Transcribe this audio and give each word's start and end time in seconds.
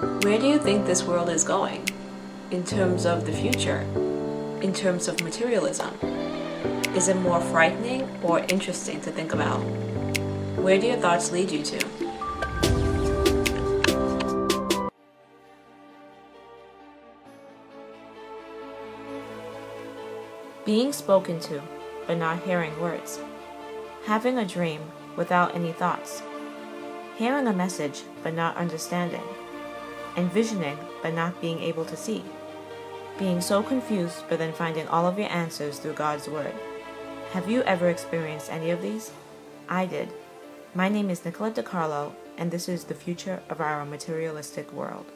Where 0.00 0.38
do 0.38 0.46
you 0.46 0.58
think 0.58 0.86
this 0.86 1.02
world 1.02 1.28
is 1.28 1.44
going? 1.44 1.86
In 2.50 2.64
terms 2.64 3.04
of 3.04 3.26
the 3.26 3.32
future? 3.32 3.80
In 4.62 4.72
terms 4.72 5.08
of 5.08 5.20
materialism? 5.20 5.94
Is 6.96 7.08
it 7.08 7.16
more 7.16 7.38
frightening 7.38 8.08
or 8.22 8.38
interesting 8.48 9.02
to 9.02 9.10
think 9.10 9.34
about? 9.34 9.58
Where 10.56 10.78
do 10.78 10.86
your 10.86 10.96
thoughts 10.96 11.30
lead 11.32 11.50
you 11.50 11.62
to? 11.64 11.86
Being 20.64 20.94
spoken 20.94 21.38
to, 21.40 21.60
but 22.06 22.16
not 22.16 22.42
hearing 22.44 22.80
words. 22.80 23.20
Having 24.06 24.38
a 24.38 24.46
dream 24.46 24.80
without 25.14 25.54
any 25.54 25.72
thoughts. 25.72 26.22
Hearing 27.16 27.46
a 27.46 27.52
message, 27.52 28.04
but 28.22 28.32
not 28.32 28.56
understanding. 28.56 29.20
Envisioning, 30.20 30.76
but 31.02 31.14
not 31.14 31.40
being 31.40 31.60
able 31.60 31.86
to 31.86 31.96
see. 31.96 32.22
Being 33.18 33.40
so 33.40 33.62
confused, 33.62 34.22
but 34.28 34.38
then 34.38 34.52
finding 34.52 34.86
all 34.88 35.06
of 35.06 35.18
your 35.18 35.30
answers 35.30 35.78
through 35.78 35.94
God's 35.94 36.28
Word. 36.28 36.52
Have 37.32 37.48
you 37.48 37.62
ever 37.62 37.88
experienced 37.88 38.52
any 38.52 38.70
of 38.70 38.82
these? 38.82 39.12
I 39.66 39.86
did. 39.86 40.10
My 40.74 40.90
name 40.90 41.08
is 41.08 41.24
Nicolette 41.24 41.54
DiCarlo, 41.54 42.12
and 42.36 42.50
this 42.50 42.68
is 42.68 42.84
the 42.84 42.94
future 42.94 43.40
of 43.48 43.62
our 43.62 43.86
materialistic 43.86 44.70
world. 44.74 45.06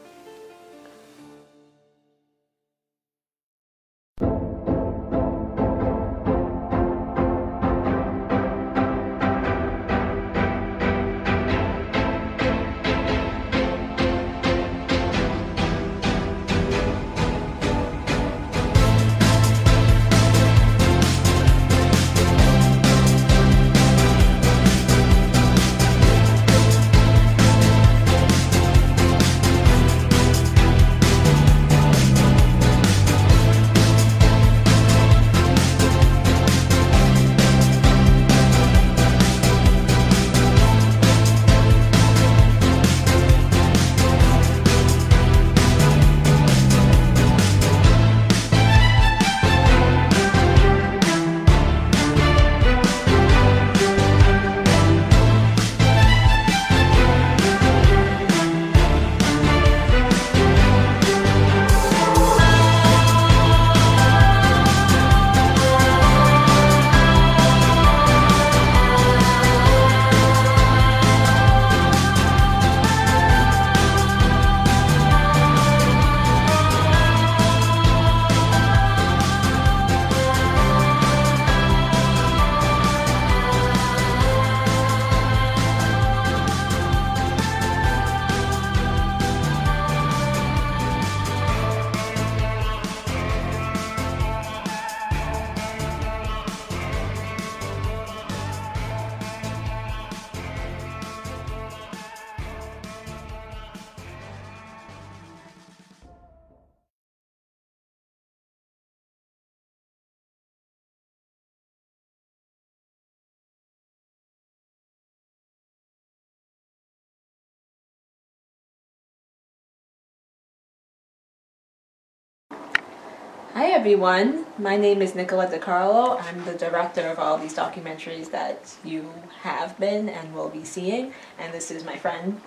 Hi 123.54 123.66
everyone, 123.66 124.46
my 124.58 124.76
name 124.76 125.00
is 125.00 125.14
Nicolette 125.14 125.52
DiCarlo. 125.52 126.20
I'm 126.20 126.44
the 126.44 126.54
director 126.54 127.02
of 127.02 127.20
all 127.20 127.38
these 127.38 127.54
documentaries 127.54 128.28
that 128.32 128.74
you 128.82 129.08
have 129.42 129.78
been 129.78 130.08
and 130.08 130.34
will 130.34 130.48
be 130.48 130.64
seeing, 130.64 131.12
and 131.38 131.54
this 131.54 131.70
is 131.70 131.84
my 131.84 131.96
friend. 131.96 132.40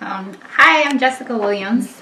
Um, 0.00 0.38
hi, 0.42 0.84
I'm 0.84 0.98
Jessica 0.98 1.36
Williams. 1.36 2.00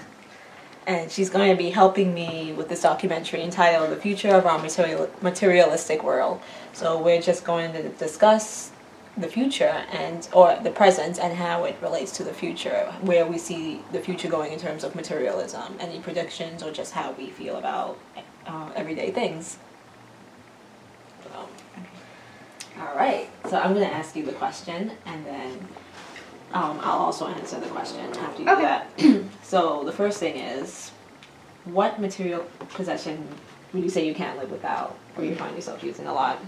And 0.87 1.11
she's 1.11 1.29
going 1.29 1.51
to 1.51 1.57
be 1.57 1.71
helping 1.71 2.15
me 2.15 2.53
with 2.53 2.69
this 2.69 2.83
documentary 2.83 3.43
entitled 3.43 3.91
The 3.91 3.97
Future 3.97 4.29
of 4.29 4.47
Our 4.47 4.61
Material- 4.61 5.11
Materialistic 5.21 6.05
World. 6.05 6.41
So 6.73 7.03
we're 7.03 7.21
just 7.21 7.45
going 7.45 7.73
to 7.73 7.89
discuss 7.89 8.71
the 9.17 9.27
future 9.27 9.85
and 9.91 10.29
or 10.33 10.57
the 10.63 10.71
present 10.71 11.19
and 11.19 11.37
how 11.37 11.65
it 11.65 11.77
relates 11.83 12.13
to 12.13 12.23
the 12.23 12.33
future, 12.33 12.95
where 13.01 13.27
we 13.27 13.39
see 13.39 13.81
the 13.91 13.99
future 13.99 14.29
going 14.29 14.53
in 14.53 14.61
terms 14.61 14.85
of 14.85 14.95
materialism, 14.95 15.75
any 15.81 15.99
predictions 15.99 16.63
or 16.63 16.71
just 16.71 16.93
how 16.93 17.11
we 17.19 17.29
feel 17.29 17.57
about 17.57 17.99
uh, 18.47 18.71
everyday 18.75 19.11
things. 19.11 19.59
So, 21.25 21.49
all 22.81 22.97
right. 22.97 23.29
So 23.49 23.59
I'm 23.59 23.75
going 23.75 23.89
to 23.89 23.95
ask 23.95 24.17
you 24.17 24.25
the 24.25 24.33
question, 24.33 24.93
and 25.07 25.27
then 25.27 25.69
um, 26.53 26.79
I'll 26.83 26.99
also 26.99 27.27
answer 27.27 27.59
the 27.59 27.69
question 27.69 28.01
after 28.01 28.43
you 28.43 28.49
do 28.49 28.63
that. 28.63 29.25
so 29.43 29.85
the 29.85 29.93
first 29.93 30.19
thing 30.21 30.37
is, 30.37 30.91
what 31.65 32.01
material 32.01 32.45
possession 32.71 33.27
would 33.73 33.83
you 33.83 33.91
say 33.91 34.07
you 34.07 34.15
can't 34.15 34.39
live 34.39 34.51
without, 34.51 34.99
or 35.17 35.25
you 35.25 35.35
find 35.35 35.55
yourself 35.55 35.83
using 35.83 36.07
a 36.07 36.13
lot? 36.13 36.39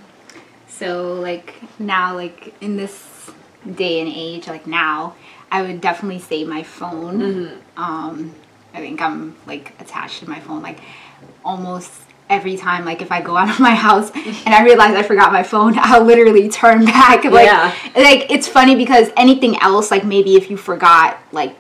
So, 0.68 1.14
like, 1.14 1.54
now, 1.78 2.14
like, 2.14 2.54
in 2.60 2.76
this 2.76 3.30
day 3.74 4.00
and 4.00 4.10
age, 4.12 4.46
like, 4.46 4.66
now, 4.66 5.14
I 5.50 5.62
would 5.62 5.80
definitely 5.80 6.18
say 6.18 6.44
my 6.44 6.62
phone. 6.62 7.20
Mm-hmm. 7.20 7.82
Um, 7.82 8.34
I 8.74 8.78
think 8.78 9.00
I'm, 9.00 9.36
like, 9.46 9.74
attached 9.80 10.20
to 10.20 10.28
my 10.28 10.40
phone, 10.40 10.62
like, 10.62 10.80
almost 11.44 11.92
every 12.30 12.56
time, 12.56 12.84
like, 12.84 13.02
if 13.02 13.12
I 13.12 13.20
go 13.20 13.36
out 13.36 13.50
of 13.50 13.60
my 13.60 13.74
house 13.74 14.10
and 14.14 14.54
I 14.54 14.64
realize 14.64 14.94
I 14.94 15.02
forgot 15.02 15.32
my 15.32 15.42
phone, 15.42 15.74
I'll 15.78 16.02
literally 16.04 16.48
turn 16.48 16.84
back. 16.84 17.24
Like, 17.30 17.46
Yeah. 17.46 17.74
like, 17.94 18.30
it's 18.30 18.48
funny 18.48 18.74
because 18.76 19.10
anything 19.16 19.58
else, 19.60 19.90
like, 19.90 20.04
maybe 20.04 20.36
if 20.36 20.50
you 20.50 20.56
forgot, 20.56 21.18
like, 21.32 21.54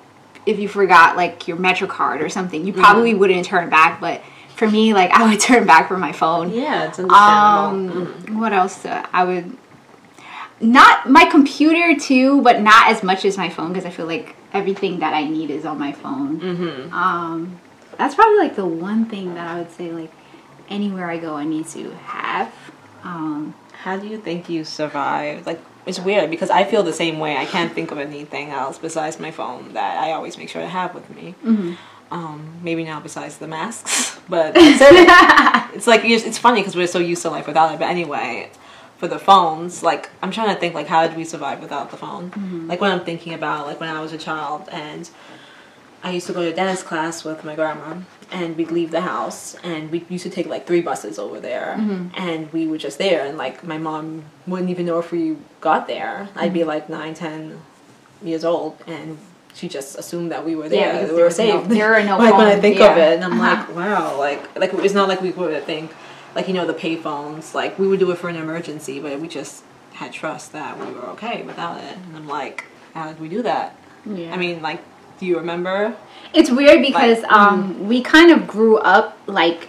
if 0.46 0.58
you 0.58 0.68
forgot, 0.68 1.16
like, 1.16 1.46
your 1.48 1.58
Metro 1.58 1.86
card 1.86 2.22
or 2.22 2.28
something, 2.28 2.66
you 2.66 2.72
probably 2.72 3.10
Mm-hmm. 3.10 3.18
wouldn't 3.20 3.44
turn 3.46 3.68
back, 3.70 4.00
but 4.00 4.22
for 4.56 4.70
me, 4.70 4.94
like, 4.94 5.10
I 5.18 5.28
would 5.28 5.40
turn 5.40 5.66
back 5.66 5.88
for 5.88 5.98
my 5.98 6.12
phone. 6.12 6.50
Yeah, 6.52 6.88
it's 6.88 6.98
understandable. 6.98 8.00
Um, 8.32 8.38
what 8.40 8.52
else? 8.52 8.84
Uh, 8.84 9.06
I 9.12 9.24
would 9.24 9.56
not 10.60 11.08
my 11.10 11.24
computer 11.26 11.98
too, 11.98 12.40
but 12.42 12.60
not 12.62 12.88
as 12.88 13.02
much 13.02 13.24
as 13.24 13.36
my 13.36 13.48
phone 13.50 13.68
because 13.72 13.84
I 13.84 13.90
feel 13.90 14.06
like 14.06 14.36
everything 14.52 15.00
that 15.00 15.12
I 15.12 15.24
need 15.24 15.50
is 15.50 15.64
on 15.66 15.78
my 15.78 15.92
phone. 15.92 16.40
mm-hmm. 16.40 16.92
Um, 16.94 17.60
that's 17.98 18.14
probably 18.14 18.38
like 18.38 18.56
the 18.56 18.66
one 18.66 19.06
thing 19.06 19.34
that 19.34 19.46
I 19.48 19.58
would 19.58 19.70
say 19.70 19.92
like 19.92 20.12
anywhere 20.68 21.10
I 21.10 21.18
go 21.18 21.34
I 21.34 21.44
need 21.44 21.66
to 21.68 21.90
have. 21.94 22.52
Um, 23.02 23.54
How 23.82 23.96
do 23.98 24.06
you 24.06 24.18
think 24.18 24.48
you 24.48 24.64
survive? 24.64 25.46
Like, 25.46 25.60
it's 25.86 26.00
weird 26.00 26.30
because 26.30 26.48
I 26.48 26.64
feel 26.64 26.82
the 26.82 26.92
same 26.92 27.18
way. 27.18 27.36
I 27.36 27.44
can't 27.44 27.72
think 27.72 27.90
of 27.90 27.98
anything 27.98 28.48
else 28.50 28.78
besides 28.78 29.20
my 29.20 29.30
phone 29.30 29.74
that 29.74 30.02
I 30.02 30.12
always 30.12 30.38
make 30.38 30.48
sure 30.48 30.62
to 30.62 30.68
have 30.68 30.94
with 30.94 31.10
me. 31.10 31.34
Um, 32.10 32.60
maybe 32.62 32.84
now 32.84 33.00
besides 33.00 33.38
the 33.38 33.46
masks, 33.48 34.18
but 34.28 34.54
it. 34.56 34.80
it's 35.74 35.86
like 35.86 36.02
it's 36.04 36.38
funny 36.38 36.60
because 36.60 36.76
we're 36.76 36.86
so 36.86 36.98
used 36.98 37.22
to 37.22 37.30
life 37.30 37.46
without 37.46 37.74
it. 37.74 37.78
But 37.78 37.88
anyway, 37.90 38.50
for 38.96 39.08
the 39.08 39.18
phones, 39.18 39.82
like 39.82 40.08
I'm 40.22 40.30
trying 40.30 40.54
to 40.54 40.58
think 40.60 40.74
like 40.74 40.86
how 40.86 41.06
did 41.06 41.16
we 41.16 41.24
survive 41.24 41.60
without 41.60 41.90
the 41.90 41.96
phone? 41.96 42.30
Like 42.68 42.80
when 42.80 42.90
I'm 42.92 43.04
thinking 43.04 43.34
about 43.34 43.66
like 43.66 43.80
when 43.80 43.88
I 43.90 44.00
was 44.00 44.12
a 44.12 44.18
child 44.18 44.68
and 44.70 45.10
I 46.04 46.10
used 46.10 46.26
to 46.26 46.32
go 46.34 46.42
to 46.42 46.52
dance 46.54 46.82
class 46.82 47.24
with 47.24 47.44
my 47.44 47.54
grandma, 47.54 47.96
and 48.30 48.56
we'd 48.58 48.70
leave 48.70 48.90
the 48.90 49.00
house, 49.00 49.56
and 49.64 49.90
we 49.90 50.04
used 50.10 50.24
to 50.24 50.30
take 50.30 50.46
like 50.46 50.66
three 50.66 50.82
buses 50.82 51.18
over 51.18 51.40
there, 51.40 51.72
and 52.14 52.52
we 52.52 52.66
were 52.66 52.78
just 52.78 52.98
there, 52.98 53.24
and 53.24 53.38
like 53.38 53.64
my 53.64 53.78
mom 53.78 54.24
wouldn't 54.46 54.68
even 54.70 54.84
know 54.86 54.98
if 54.98 55.10
we 55.10 55.36
got 55.62 55.86
there. 55.86 56.28
I'd 56.36 56.52
be 56.52 56.62
like 56.64 56.88
nine, 56.90 57.14
ten 57.14 57.60
years 58.22 58.44
old, 58.44 58.76
and 58.86 59.16
she 59.54 59.66
just 59.68 59.96
assumed 59.98 60.30
that 60.30 60.44
we 60.44 60.54
were 60.54 60.68
there. 60.68 60.92
because 60.92 61.10
we 61.10 61.16
were 61.16 61.24
was 61.24 61.38
no- 61.38 61.60
safe. 61.62 61.68
there 61.70 61.90
were 61.90 62.02
no 62.02 62.18
like 62.26 62.36
when 62.36 62.48
I 62.48 62.60
think 62.60 62.78
yeah. 62.78 62.92
of 62.92 62.98
it, 62.98 63.14
and 63.14 63.24
I'm 63.24 63.40
Uh-huh. 63.40 63.72
like, 63.72 63.74
wow, 63.76 64.18
like 64.18 64.58
like 64.58 64.74
it's 64.84 64.94
not 64.94 65.08
like 65.08 65.22
we 65.22 65.30
would 65.30 65.64
think, 65.64 65.90
like 66.34 66.48
you 66.48 66.54
know, 66.54 66.66
the 66.66 66.74
payphones. 66.74 67.54
Like 67.54 67.78
we 67.78 67.88
would 67.88 67.98
do 68.00 68.10
it 68.10 68.18
for 68.18 68.28
an 68.28 68.36
emergency, 68.36 69.00
but 69.00 69.18
we 69.20 69.28
just 69.28 69.64
had 69.94 70.12
trust 70.12 70.52
that 70.52 70.78
we 70.78 70.86
were 70.92 71.06
okay 71.14 71.42
without 71.42 71.78
it. 71.82 71.96
And 71.96 72.16
I'm 72.16 72.26
like, 72.28 72.64
how 72.94 73.08
did 73.08 73.20
we 73.20 73.28
do 73.28 73.42
that? 73.42 73.76
Yeah. 74.04 74.34
I 74.34 74.36
mean, 74.36 74.60
like, 74.60 74.80
do 75.24 75.30
you 75.30 75.38
remember? 75.38 75.96
It's 76.34 76.50
weird 76.50 76.82
because 76.82 77.22
Like, 77.22 77.32
um, 77.32 77.88
we 77.88 78.02
kind 78.02 78.30
of 78.30 78.46
grew 78.46 78.76
up 78.78 79.16
like 79.26 79.68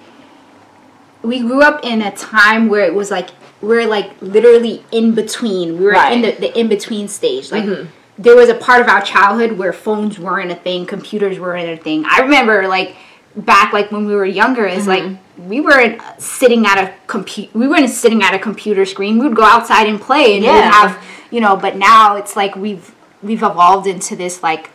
we 1.21 1.39
grew 1.39 1.61
up 1.61 1.83
in 1.83 2.01
a 2.01 2.11
time 2.15 2.67
where 2.69 2.83
it 2.85 2.93
was 2.93 3.09
like 3.09 3.29
we're 3.61 3.87
like 3.87 4.11
literally 4.21 4.83
in 4.91 5.15
between. 5.15 5.77
We 5.79 5.85
were 5.85 5.93
in 6.11 6.21
the, 6.21 6.31
the 6.31 6.59
in 6.59 6.67
between 6.67 7.07
stage. 7.07 7.51
Like 7.51 7.63
Mhm. 7.63 7.87
there 8.19 8.35
was 8.35 8.49
a 8.49 8.53
part 8.55 8.81
of 8.81 8.87
our 8.87 9.01
childhood 9.01 9.53
where 9.53 9.73
phones 9.73 10.19
weren't 10.19 10.51
a 10.51 10.55
thing, 10.55 10.85
computers 10.85 11.39
weren't 11.39 11.69
a 11.69 11.81
thing. 11.81 12.05
I 12.05 12.19
remember 12.21 12.67
like 12.67 12.95
back 13.35 13.73
like 13.73 13.91
when 13.91 14.05
we 14.05 14.15
were 14.15 14.25
younger 14.25 14.65
is 14.65 14.87
like 14.87 15.03
we 15.37 15.59
weren't 15.61 15.99
sitting 16.21 16.65
at 16.65 16.77
a 16.77 16.93
computer 17.07 17.51
we 17.57 17.67
weren't 17.67 17.89
sitting 17.89 18.23
at 18.23 18.33
a 18.33 18.39
computer 18.39 18.85
screen 18.85 19.17
we 19.19 19.27
would 19.27 19.35
go 19.35 19.43
outside 19.43 19.87
and 19.89 19.99
play 19.99 20.35
and 20.37 20.41
we'd 20.45 20.47
Yeah. 20.47 20.71
have 20.71 21.03
you 21.31 21.41
know 21.41 21.57
but 21.57 21.75
now 21.75 22.15
it's 22.15 22.37
like 22.37 22.55
we've 22.55 22.95
we've 23.21 23.43
evolved 23.43 23.87
into 23.87 24.15
this 24.15 24.41
like 24.41 24.69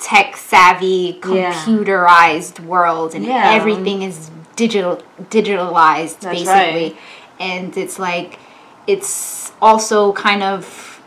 tech 0.00 0.36
savvy 0.36 1.18
Yeah. 1.26 1.52
computerized 1.52 2.60
world 2.60 3.14
and 3.14 3.24
Yeah. 3.24 3.52
everything 3.52 4.02
is 4.02 4.30
digital 4.56 5.02
digitalized 5.30 6.20
That's 6.20 6.40
basically 6.40 6.82
right. 6.82 6.96
and 7.38 7.76
it's 7.76 7.98
like 7.98 8.38
it's 8.86 9.52
also 9.60 10.12
kind 10.12 10.42
of 10.42 11.00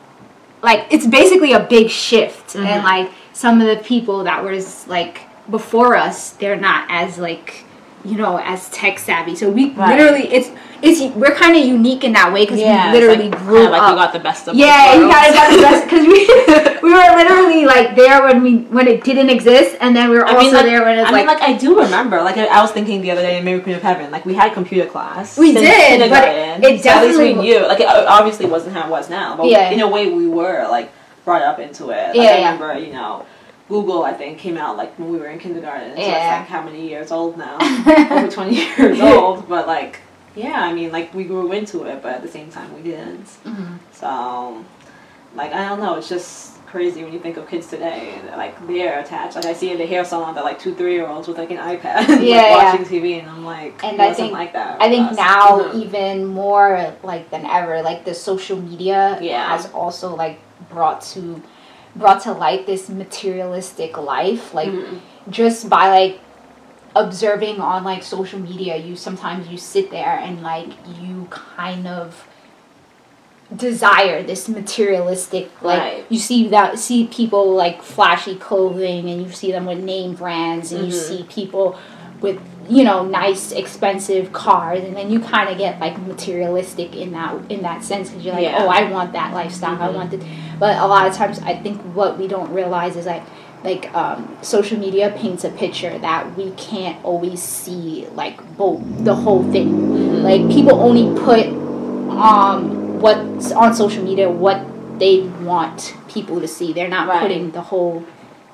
like 0.61 0.85
it's 0.91 1.07
basically 1.07 1.53
a 1.53 1.59
big 1.59 1.89
shift 1.89 2.53
Mm-hmm. 2.53 2.65
and 2.67 2.83
like 2.83 3.09
some 3.33 3.59
of 3.61 3.67
the 3.67 3.83
people 3.83 4.23
that 4.25 4.43
was 4.43 4.87
like 4.87 5.21
before 5.49 5.95
us 5.95 6.31
they're 6.31 6.55
not 6.69 6.85
as 6.89 7.17
like 7.17 7.65
you 8.05 8.17
know 8.17 8.38
as 8.38 8.69
tech 8.69 9.00
savvy 9.00 9.35
so 9.35 9.50
we 9.50 9.69
Right. 9.71 9.97
literally 9.97 10.27
it's 10.33 10.51
it's 10.81 11.00
we're 11.15 11.33
kind 11.33 11.55
of 11.55 11.63
unique 11.63 12.03
in 12.03 12.11
that 12.13 12.33
way 12.33 12.44
because 12.45 12.59
Yeah, 12.59 12.91
we 12.91 13.00
literally 13.00 13.29
like, 13.29 13.39
grew 13.39 13.69
like 13.69 13.81
up 13.81 13.89
we 13.91 13.95
got 13.95 14.11
the 14.11 14.19
best 14.19 14.47
of 14.50 14.55
yeah, 14.55 14.95
you 14.95 15.07
guys 15.07 15.31
got 15.33 15.55
the 15.55 15.61
best 15.61 15.83
because 15.85 16.05
we 16.05 16.27
we 16.83 16.91
were 16.94 17.15
literally 17.15 17.65
like 17.65 17.95
there 17.95 18.21
when 18.23 18.44
we 18.44 18.57
when 18.75 18.88
it 18.89 19.05
didn't 19.05 19.29
exist, 19.29 19.77
and 19.79 19.95
then 19.95 20.09
we 20.09 20.17
were 20.17 20.25
I 20.25 20.31
also 20.33 20.44
mean, 20.44 20.53
like, 20.53 20.65
there 20.65 20.83
when 20.83 21.00
it's 21.00 21.07
I 21.07 21.11
like, 21.11 21.25
mean, 21.25 21.27
like 21.39 21.41
I 21.41 21.53
do 21.57 21.79
remember. 21.79 22.21
Like 22.21 22.35
I, 22.35 22.47
I 22.47 22.61
was 22.61 22.71
thinking 22.71 23.01
the 23.01 23.11
other 23.11 23.21
day 23.21 23.38
in 23.38 23.45
Mary 23.45 23.61
Queen 23.61 23.75
of 23.75 23.81
Heaven, 23.81 24.11
like 24.11 24.25
we 24.25 24.33
had 24.33 24.53
computer 24.53 24.89
class. 24.89 25.38
We 25.38 25.53
did, 25.53 25.61
but 25.63 26.09
kindergarten, 26.09 26.63
it 26.65 26.83
so 26.83 26.89
at 26.89 27.03
least 27.05 27.19
we 27.19 27.33
knew. 27.33 27.65
Like 27.65 27.79
it 27.79 27.88
obviously 27.88 28.47
wasn't 28.47 28.75
how 28.75 28.88
it 28.88 28.89
was 28.91 29.09
now, 29.09 29.38
but 29.38 29.45
Yeah. 29.45 29.69
in 29.69 29.79
a 29.79 29.88
way 29.88 30.11
we 30.11 30.27
were 30.27 30.67
like 30.69 30.91
brought 31.23 31.41
up 31.44 31.59
into 31.59 31.91
it. 31.91 32.07
Like, 32.07 32.15
Yeah, 32.15 32.23
I 32.23 32.38
yeah. 32.39 32.77
you 32.77 32.91
know. 32.91 33.25
Google, 33.73 34.03
I 34.03 34.13
think, 34.13 34.37
came 34.37 34.55
out 34.57 34.77
like 34.77 34.97
when 34.99 35.09
we 35.11 35.17
were 35.17 35.27
in 35.27 35.39
kindergarten. 35.39 35.95
So 35.95 36.01
Yeah. 36.01 36.07
it's 36.09 36.39
like 36.41 36.47
how 36.47 36.61
many 36.63 36.87
years 36.87 37.11
old 37.11 37.37
now? 37.37 37.57
Over 38.11 38.29
20 38.29 38.55
years 38.55 38.99
old. 39.01 39.49
But 39.49 39.65
like, 39.67 39.99
yeah, 40.35 40.59
I 40.61 40.71
mean, 40.73 40.91
like 40.91 41.11
we 41.13 41.23
grew 41.23 41.51
into 41.51 41.83
it, 41.85 42.03
but 42.03 42.11
at 42.17 42.21
the 42.21 42.27
same 42.27 42.49
time 42.51 42.69
we 42.75 42.81
didn't. 42.91 43.25
Mhm. 43.43 43.79
So, 43.91 44.63
like, 45.35 45.51
I 45.53 45.67
don't 45.67 45.79
know. 45.79 45.95
It's 45.95 46.07
just 46.07 46.63
crazy 46.67 47.03
when 47.03 47.13
you 47.13 47.19
think 47.19 47.37
of 47.37 47.47
kids 47.49 47.65
today. 47.67 48.19
They're, 48.25 48.37
like 48.37 48.55
they're 48.67 48.99
attached. 48.99 49.35
Like 49.37 49.45
I 49.45 49.53
see 49.53 49.71
in 49.71 49.77
the 49.79 49.85
hair 49.87 50.03
salon, 50.05 50.35
they're 50.35 50.43
like 50.51 50.59
two, 50.59 50.73
three 50.75 50.93
year 50.93 51.07
olds 51.07 51.27
with 51.27 51.37
like 51.39 51.49
an 51.49 51.57
iPad, 51.57 52.07
like, 52.07 52.21
Yeah, 52.21 52.41
yeah. 52.49 52.55
watching 52.75 52.85
TV, 52.85 53.19
and 53.21 53.27
I'm 53.29 53.43
like, 53.45 53.83
And 53.83 53.95
it 53.95 53.99
I 54.01 54.07
wasn't 54.09 54.17
think- 54.27 54.33
like 54.41 54.53
that. 54.53 54.79
I 54.81 54.87
think 54.89 55.11
us. 55.11 55.17
now 55.17 55.45
Mhm. 55.61 55.75
even 55.83 56.25
more 56.27 56.93
like 57.01 57.29
than 57.31 57.43
ever, 57.47 57.81
like 57.81 58.05
the 58.05 58.13
social 58.13 58.57
media 58.69 59.17
Yeah. 59.19 59.49
has 59.55 59.65
also 59.71 60.15
like 60.15 60.37
brought 60.69 61.01
to 61.13 61.41
brought 61.95 62.21
to 62.23 62.31
light 62.31 62.65
this 62.65 62.89
materialistic 62.89 63.97
life, 63.97 64.53
like 64.53 64.69
Mhm. 64.69 64.99
just 65.29 65.69
by 65.69 65.89
like 65.89 66.19
observing 66.95 67.59
on 67.59 67.83
like 67.83 68.03
social 68.03 68.37
media 68.39 68.77
you 68.77 68.95
sometimes 68.95 69.47
you 69.47 69.57
sit 69.57 69.89
there 69.89 70.15
and 70.21 70.43
like 70.43 70.67
you 71.01 71.25
kind 71.31 71.87
of 71.87 72.27
desire 73.55 74.23
this 74.23 74.47
materialistic 74.49 75.49
like 75.61 75.79
Right. 75.79 76.05
you 76.09 76.17
see 76.19 76.47
that 76.49 76.79
see 76.79 77.05
people 77.07 77.53
like 77.53 77.81
flashy 77.83 78.35
clothing 78.35 79.09
and 79.09 79.21
you 79.23 79.31
see 79.31 79.51
them 79.51 79.65
with 79.65 79.79
name 79.79 80.13
brands 80.13 80.71
and 80.71 80.85
you 80.87 80.93
Mhm. 80.93 81.07
see 81.07 81.23
people 81.29 81.75
with 82.23 82.39
you 82.69 82.83
know 82.85 83.03
nice 83.05 83.51
expensive 83.51 84.31
cars 84.31 84.81
and 84.83 84.95
then 84.95 85.11
you 85.11 85.19
kind 85.19 85.49
of 85.49 85.57
get 85.57 85.79
like 85.81 85.95
materialistic 86.07 86.95
in 86.95 87.11
that 87.11 87.35
in 87.51 87.61
that 87.61 87.83
sense 87.83 88.09
because 88.09 88.23
you're 88.25 88.33
like 88.33 88.43
Yeah. 88.43 88.63
oh 88.63 88.69
i 88.69 88.89
want 88.89 89.11
that 89.13 89.33
lifestyle 89.33 89.79
i 89.81 89.89
Mhm. 89.89 89.95
want 89.95 90.13
it 90.13 90.23
but 90.59 90.77
a 90.77 90.87
lot 90.87 91.05
of 91.05 91.13
times 91.13 91.39
i 91.39 91.53
think 91.63 91.81
what 91.93 92.17
we 92.17 92.27
don't 92.29 92.51
realize 92.53 92.95
is 92.95 93.05
like 93.05 93.23
like 93.65 93.93
um, 93.95 94.37
social 94.41 94.77
media 94.77 95.09
paints 95.17 95.43
a 95.45 95.49
picture 95.49 95.97
that 95.99 96.35
we 96.37 96.51
can't 96.51 96.97
always 97.05 97.41
see 97.41 98.07
like 98.13 98.37
both 98.57 98.81
the 99.09 99.15
whole 99.15 99.43
thing 99.51 99.69
Mm-hmm. 99.73 100.23
like 100.29 100.41
people 100.49 100.75
only 100.87 101.05
put 101.27 101.45
um 102.27 102.99
what's 103.01 103.51
on 103.51 103.73
social 103.73 104.03
media 104.03 104.29
what 104.29 104.59
they 104.99 105.21
want 105.41 105.95
people 106.07 106.39
to 106.39 106.47
see 106.47 106.71
they're 106.73 106.87
not 106.89 107.07
Right. 107.07 107.21
putting 107.21 107.51
the 107.51 107.61
whole 107.61 108.03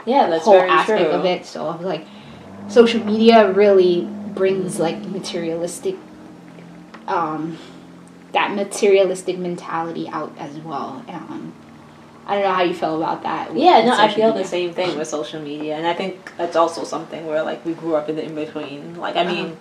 yeah, 0.05 0.27
that's 0.29 0.45
whole 0.45 0.53
very 0.53 0.69
aspect 0.69 1.01
true. 1.01 1.09
of 1.19 1.25
it. 1.25 1.45
So 1.45 1.67
I 1.67 1.75
was 1.75 1.85
like, 1.85 2.05
social 2.69 3.03
media 3.03 3.51
really 3.51 4.07
brings 4.33 4.79
like 4.79 4.99
materialistic, 5.05 5.95
um, 7.07 7.57
that 8.31 8.55
materialistic 8.55 9.37
mentality 9.37 10.07
out 10.09 10.33
as 10.37 10.57
well. 10.59 11.03
Um, 11.07 11.53
I 12.25 12.35
don't 12.35 12.43
know 12.43 12.53
how 12.53 12.61
you 12.61 12.75
feel 12.75 12.95
about 12.95 13.23
that. 13.23 13.55
Yeah, 13.55 13.83
no, 13.83 13.93
I 13.97 14.07
feel 14.13 14.27
media. 14.27 14.43
the 14.43 14.47
same 14.47 14.73
thing 14.73 14.97
with 14.97 15.07
social 15.07 15.41
media, 15.41 15.75
and 15.75 15.87
I 15.87 15.93
think 15.93 16.31
that's 16.37 16.55
also 16.55 16.83
something 16.83 17.25
where 17.25 17.41
like 17.41 17.65
we 17.65 17.73
grew 17.73 17.95
up 17.95 18.07
in 18.07 18.15
the 18.15 18.23
in 18.23 18.35
between. 18.35 18.95
Like, 18.97 19.15
I 19.15 19.23
mean, 19.23 19.57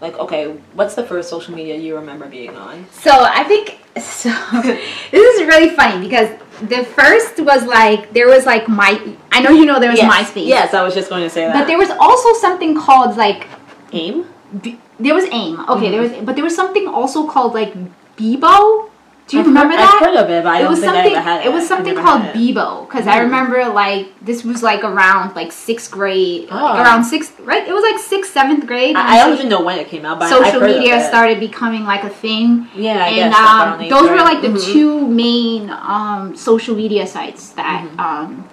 like, 0.00 0.18
okay, 0.18 0.56
what's 0.72 0.94
the 0.94 1.04
first 1.04 1.28
social 1.28 1.54
media 1.54 1.76
you 1.76 1.96
remember 1.96 2.26
being 2.26 2.56
on? 2.56 2.86
So 2.90 3.10
I 3.12 3.44
think 3.44 3.78
so. 4.00 4.30
this 4.62 5.40
is 5.40 5.46
really 5.46 5.76
funny 5.76 6.08
because 6.08 6.30
the 6.62 6.84
first 6.84 7.40
was 7.40 7.64
like 7.64 8.12
there 8.12 8.28
was 8.28 8.46
like 8.46 8.68
my. 8.68 9.00
I 9.32 9.40
know 9.42 9.50
you 9.50 9.66
know 9.66 9.80
there 9.80 9.90
was 9.90 9.98
yes. 9.98 10.12
MySpace. 10.30 10.46
Yes, 10.46 10.74
I 10.74 10.82
was 10.82 10.94
just 10.94 11.08
going 11.08 11.22
to 11.22 11.30
say 11.30 11.46
that. 11.46 11.54
But 11.54 11.66
there 11.66 11.78
was 11.78 11.90
also 11.90 12.32
something 12.34 12.76
called 12.76 13.16
like 13.16 13.46
AIM. 13.92 14.26
B- 14.62 14.78
there 15.00 15.14
was 15.14 15.24
AIM. 15.24 15.68
Okay, 15.68 15.90
there 15.90 16.00
was, 16.00 16.10
Mm-hmm. 16.12 16.24
but 16.24 16.34
there 16.36 16.44
was 16.44 16.54
something 16.54 16.86
also 16.86 17.26
called 17.26 17.54
like 17.54 17.74
Bebo. 18.16 18.90
Do 19.26 19.36
you 19.38 19.40
I've 19.40 19.46
remember 19.46 19.72
heard, 19.72 19.80
that? 19.80 19.94
I've 20.02 20.06
heard 20.06 20.16
of 20.24 20.30
it, 20.30 20.44
but 20.44 20.50
I 20.52 20.58
it 20.58 20.62
don't 20.62 20.70
was 20.72 20.80
think 20.80 20.92
something. 20.92 21.12
I 21.14 21.16
ever 21.16 21.20
had 21.22 21.40
it. 21.40 21.46
it 21.46 21.52
was 21.52 21.66
something 21.66 21.94
called. 21.96 22.22
Bebo 22.34 22.86
because 22.86 23.06
I 23.06 23.16
Mm. 23.20 23.22
remember 23.24 23.64
like 23.68 24.08
this 24.22 24.44
was 24.44 24.62
like 24.62 24.84
around 24.84 25.34
like 25.34 25.50
sixth 25.50 25.90
grade, 25.90 26.50
like, 26.50 26.60
Oh. 26.60 26.82
around 26.82 27.04
sixth 27.04 27.40
right. 27.40 27.66
It 27.66 27.72
was 27.72 27.82
like 27.82 27.98
sixth, 27.98 28.34
seventh 28.34 28.66
grade. 28.66 28.96
I, 28.96 29.16
I 29.16 29.24
don't 29.24 29.32
even 29.38 29.48
know 29.48 29.62
when 29.62 29.78
it 29.78 29.88
came 29.88 30.04
out, 30.04 30.18
but 30.18 30.28
social 30.28 30.60
media 30.60 31.02
started 31.08 31.40
becoming 31.40 31.84
like 31.84 32.04
a 32.04 32.10
thing. 32.10 32.68
Yeah, 32.74 33.02
I 33.02 33.08
and 33.08 33.32
guess 33.32 33.34
um, 33.40 33.88
those 33.88 34.10
were 34.10 34.16
like 34.16 34.42
the 34.42 34.48
Mhm. 34.48 34.72
two 34.72 35.06
main 35.08 35.70
um, 35.70 36.36
social 36.36 36.74
media 36.76 37.06
sites 37.06 37.50
that 37.52 37.82
Mm-hmm. 37.82 38.00
um, 38.00 38.48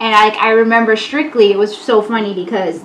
and 0.00 0.14
I, 0.14 0.28
I 0.40 0.50
remember 0.52 0.96
strictly 0.96 1.52
it 1.52 1.58
was 1.58 1.76
so 1.76 2.00
funny 2.00 2.32
because 2.34 2.82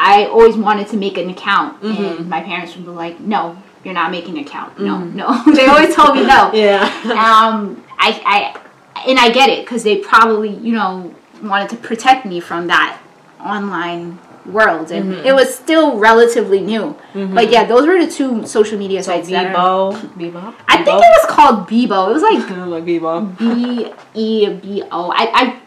I 0.00 0.26
always 0.26 0.56
wanted 0.56 0.88
to 0.88 0.96
make 0.96 1.16
an 1.16 1.30
account 1.30 1.80
Mm-hmm. 1.80 2.04
and 2.04 2.28
my 2.28 2.40
parents 2.42 2.74
would 2.74 2.84
be 2.84 2.90
like 2.90 3.20
no 3.20 3.56
you're 3.84 3.94
not 3.94 4.10
making 4.10 4.38
an 4.38 4.44
count. 4.44 4.78
no 4.80 4.98
no 5.04 5.42
they 5.54 5.66
always 5.66 5.94
told 5.94 6.14
me 6.16 6.24
no 6.24 6.50
Yeah. 6.54 6.82
um, 7.12 7.82
I, 7.98 8.10
I 8.26 8.60
and 9.08 9.18
I 9.18 9.30
get 9.30 9.48
it 9.48 9.64
because 9.64 9.82
they 9.82 9.96
probably 9.98 10.50
you 10.50 10.72
know 10.74 11.14
wanted 11.42 11.70
to 11.70 11.76
protect 11.76 12.24
me 12.26 12.38
from 12.40 12.68
that 12.68 13.00
online 13.40 14.18
world 14.46 14.90
and 14.90 15.12
Mm-hmm. 15.14 15.26
it 15.26 15.34
was 15.34 15.54
still 15.54 15.98
relatively 15.98 16.60
new 16.60 16.96
but 17.14 17.48
yeah 17.50 17.64
those 17.64 17.86
were 17.86 18.04
the 18.04 18.10
two 18.10 18.44
social 18.46 18.76
media 18.78 19.00
so 19.02 19.12
sites 19.12 19.30
Bebo. 19.30 19.92
Bebo. 20.18 20.54
I 20.68 20.76
think 20.84 20.98
it 21.00 21.12
was 21.18 21.26
called 21.28 21.68
Bebo. 21.68 22.10
It 22.10 22.14
was 22.14 22.22
like 22.22 22.50
like 22.74 22.84
Bebo. 22.84 23.38
B 23.38 23.92
E 24.14 24.48
B 24.62 24.82
O. 24.90 25.10
I 25.10 25.24
I 25.40 25.60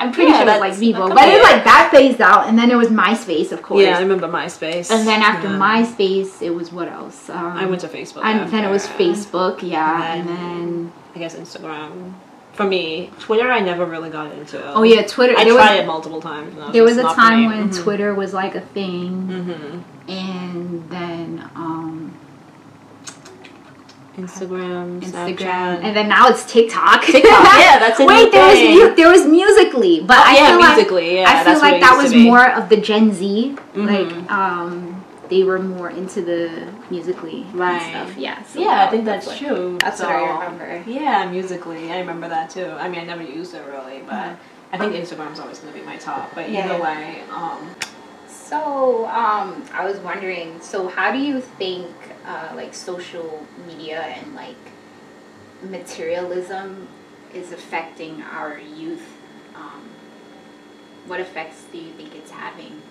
I'm 0.00 0.10
pretty 0.12 0.30
Yeah, 0.32 0.38
sure 0.38 0.48
it 0.48 0.50
was 0.52 0.60
like 0.60 0.72
that's- 0.72 0.80
Bebo, 0.80 0.92
that 0.94 1.06
could 1.08 1.14
but 1.14 1.28
it 1.28 1.34
was 1.40 1.42
like 1.52 1.64
that 1.64 1.88
phased 1.92 2.20
out, 2.20 2.48
and 2.48 2.58
then 2.58 2.70
it 2.70 2.76
was 2.76 2.88
MySpace, 2.88 3.52
of 3.52 3.62
course. 3.62 3.84
Yeah, 3.84 3.96
I 3.96 4.00
remember 4.00 4.26
MySpace. 4.28 4.90
and 4.90 5.06
then 5.06 5.22
after 5.22 5.46
Yeah. 5.48 5.58
MySpace, 5.58 6.42
it 6.42 6.50
was 6.50 6.72
what 6.72 6.88
else? 6.88 7.30
Um, 7.30 7.52
I 7.56 7.66
went 7.66 7.80
to 7.82 7.88
Facebook. 7.88 8.24
and 8.24 8.50
then 8.50 8.64
it 8.64 8.70
was. 8.70 8.86
Facebook, 8.88 9.62
yeah, 9.62 10.12
And 10.14 10.28
and 10.28 10.38
then 10.38 10.92
I 11.14 11.18
guess 11.20 11.36
Instagram. 11.36 12.14
For 12.54 12.64
me, 12.64 13.10
Twitter 13.18 13.50
I 13.50 13.60
never 13.60 13.86
really 13.86 14.10
got 14.10 14.30
into. 14.32 14.60
oh 14.74 14.82
yeah, 14.82 15.02
Twitter. 15.06 15.34
I 15.38 15.44
tried 15.44 15.52
was 15.54 15.80
it 15.80 15.86
multiple 15.86 16.20
times. 16.20 16.54
it 16.58 16.72
there 16.72 16.84
was 16.84 16.98
a 16.98 17.02
time 17.04 17.40
me. 17.42 17.46
when 17.46 17.70
Mhm. 17.70 17.82
Twitter 17.82 18.12
was 18.14 18.34
like 18.34 18.54
a 18.54 18.60
thing, 18.60 19.28
Mhm. 20.08 20.10
and 20.12 20.84
then 20.90 21.48
um, 21.56 22.12
Instagram, 24.16 25.00
Instagram, 25.00 25.36
Snapchat, 25.38 25.82
and 25.82 25.96
then 25.96 26.08
now 26.08 26.28
it's 26.28 26.44
TikTok. 26.50 27.02
TikTok, 27.04 27.22
yeah, 27.24 27.78
that's 27.80 27.98
a 27.98 28.02
new 28.02 28.08
Wait, 28.08 28.30
there 28.30 28.46
was 28.46 28.58
mu- 28.90 28.94
there 28.96 29.10
was 29.10 29.26
Musically, 29.26 30.00
but 30.00 30.18
I 30.18 30.36
yeah, 30.36 30.48
feel 30.50 30.58
like 30.94 31.04
yeah, 31.14 31.24
I 31.26 31.44
feel 31.44 31.58
like 31.58 31.80
that 31.80 31.96
was 31.96 32.14
more 32.14 32.50
of 32.50 32.68
the 32.68 32.76
Gen 32.76 33.12
Z. 33.12 33.56
Mhm. 33.74 33.86
Like, 33.86 34.30
um, 34.30 35.04
they 35.30 35.44
were 35.44 35.58
more 35.58 35.88
into 35.88 36.20
the 36.20 36.68
musically 36.90 37.46
Right. 37.54 37.80
and 37.80 38.06
stuff. 38.08 38.18
Yeah. 38.18 38.42
so 38.42 38.60
Yeah, 38.60 38.84
I 38.84 38.90
think 38.90 39.06
that's, 39.06 39.26
what- 39.26 39.38
true. 39.38 39.78
That's 39.80 39.96
so, 39.98 40.04
what 40.06 40.14
I 40.14 40.44
remember. 40.44 40.90
Yeah, 40.90 41.30
musically, 41.30 41.90
I 41.90 42.00
remember 42.00 42.28
that 42.28 42.50
too. 42.50 42.66
I 42.66 42.88
mean, 42.90 43.00
I 43.00 43.04
never 43.04 43.22
used 43.22 43.54
it 43.54 43.64
really, 43.66 44.02
but 44.06 44.36
I 44.74 44.78
think 44.78 44.92
Instagram's 44.94 45.40
always 45.40 45.58
going 45.58 45.72
to 45.72 45.78
be 45.80 45.84
my 45.86 45.96
top, 45.96 46.34
but 46.34 46.50
Yeah. 46.50 46.66
either 46.70 46.82
way, 46.82 47.22
um, 47.34 47.58
So, 48.52 49.06
um, 49.06 49.64
I 49.72 49.82
was 49.82 49.96
wondering, 50.00 50.60
so 50.60 50.86
how 50.86 51.10
do 51.10 51.16
you 51.16 51.40
think, 51.40 51.88
uh, 52.26 52.52
like, 52.54 52.74
social 52.74 53.46
media 53.66 54.02
and, 54.02 54.34
like, 54.34 54.62
materialism 55.62 56.86
is 57.32 57.52
affecting 57.52 58.20
our 58.20 58.58
youth? 58.58 59.08
Um, 59.54 59.88
what 61.06 61.18
effects 61.18 61.64
do 61.72 61.78
you 61.78 61.92
think 61.92 62.14
it's 62.14 62.30
having? 62.30 62.82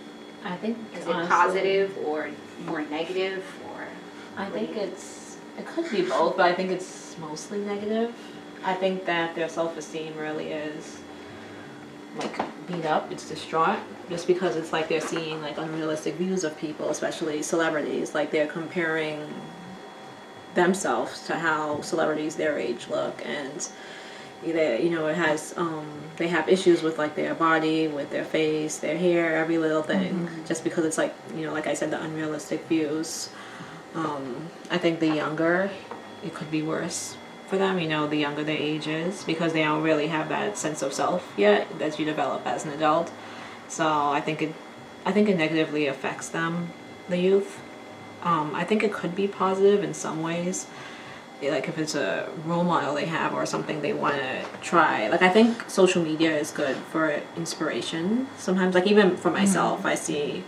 I 0.44 0.56
think 0.56 0.80
Is 0.96 1.06
it 1.06 1.30
positive 1.30 1.96
or 2.08 2.32
more 2.66 2.82
negative 2.82 3.46
or? 3.70 3.86
I 4.38 4.50
think 4.50 4.76
it's 4.76 5.38
it 5.60 5.68
could 5.68 5.92
be 5.92 6.02
both, 6.02 6.38
but 6.38 6.48
I 6.48 6.54
think 6.56 6.72
it's 6.72 7.16
mostly 7.20 7.60
negative. 7.60 8.16
I 8.64 8.74
think 8.74 9.06
that 9.06 9.36
their 9.36 9.48
self 9.48 9.78
esteem 9.78 10.18
really 10.18 10.54
is 10.54 11.02
like 12.18 12.68
beat 12.68 12.86
up. 12.86 13.12
It's 13.12 13.28
distraught 13.28 13.80
just 14.10 14.28
because 14.28 14.56
it's 14.56 14.74
like 14.74 14.90
they're 14.90 15.02
seeing 15.02 15.42
like 15.42 15.58
unrealistic 15.58 16.16
views 16.16 16.44
of 16.44 16.58
people, 16.58 16.90
especially 16.90 17.42
celebrities. 17.42 18.14
Like 18.14 18.32
they're 18.32 18.48
comparing 18.48 19.28
themselves 20.54 21.26
to 21.28 21.36
how 21.36 21.82
celebrities 21.82 22.36
their 22.36 22.58
age 22.58 22.88
look 22.90 23.26
and 23.26 23.70
they 24.44 24.82
you 24.82 24.90
know 24.90 25.08
it 25.08 25.16
has 25.16 25.54
um 25.58 25.86
they 26.18 26.28
have 26.28 26.50
issues 26.50 26.82
with 26.82 26.98
like 26.98 27.16
their 27.16 27.34
body 27.36 27.88
with 27.88 28.10
their 28.10 28.26
face 28.26 28.80
their 28.80 28.98
hair 28.98 29.38
every 29.38 29.58
little 29.58 29.84
thing 29.84 30.28
just 30.48 30.64
because 30.64 30.84
it's 30.84 30.98
like 30.98 31.14
you 31.36 31.46
know 31.46 31.54
like 31.54 31.68
i 31.68 31.74
said 31.74 31.92
the 31.92 32.02
unrealistic 32.02 32.66
views 32.68 33.30
um 33.96 34.50
i 34.72 34.78
think 34.78 35.00
the 35.00 35.08
younger 35.08 35.70
it 36.24 36.34
could 36.34 36.50
be 36.50 36.62
worse 36.62 37.16
for 37.52 37.58
them 37.58 37.80
you 37.80 37.88
know 37.88 38.08
the 38.08 38.18
younger 38.18 38.44
their 38.44 38.58
age 38.58 38.88
is 38.88 39.24
because 39.26 39.54
they 39.54 39.62
don't 39.62 39.84
really 39.84 40.08
have 40.08 40.28
that 40.30 40.58
sense 40.58 40.82
of 40.82 40.92
self 40.92 41.32
yet 41.38 41.68
that 41.78 42.00
you 42.00 42.06
develop 42.06 42.42
as 42.48 42.66
an 42.66 42.72
adult 42.72 43.12
so 43.68 43.86
i 43.86 44.20
think 44.20 44.42
it 44.42 44.56
i 45.06 45.12
think 45.12 45.30
it 45.30 45.38
negatively 45.38 45.86
affects 45.86 46.30
them 46.30 46.70
the 47.10 47.18
youth 47.18 47.60
um, 48.24 48.54
I 48.54 48.64
think 48.64 48.84
it 48.84 48.94
could 48.94 49.16
be 49.16 49.28
positive 49.28 49.84
in 49.84 49.94
some 49.94 50.22
ways. 50.22 50.68
Like 51.42 51.68
if 51.68 51.80
it's 51.80 51.96
a 51.96 52.30
role 52.46 52.64
model 52.64 52.94
they 52.94 53.06
have 53.06 53.34
or 53.34 53.48
something 53.48 53.82
they 53.82 53.94
want 53.94 54.18
to 54.18 54.46
try. 54.62 55.08
Like 55.08 55.24
I 55.24 55.30
think 55.30 55.70
social 55.70 56.04
media 56.04 56.38
is 56.38 56.52
good 56.52 56.76
for 56.76 57.20
inspiration. 57.36 58.28
Sometimes, 58.38 58.76
like 58.76 58.86
even 58.86 59.18
for 59.18 59.32
myself, 59.32 59.84
I 59.84 59.96
see, 59.96 60.44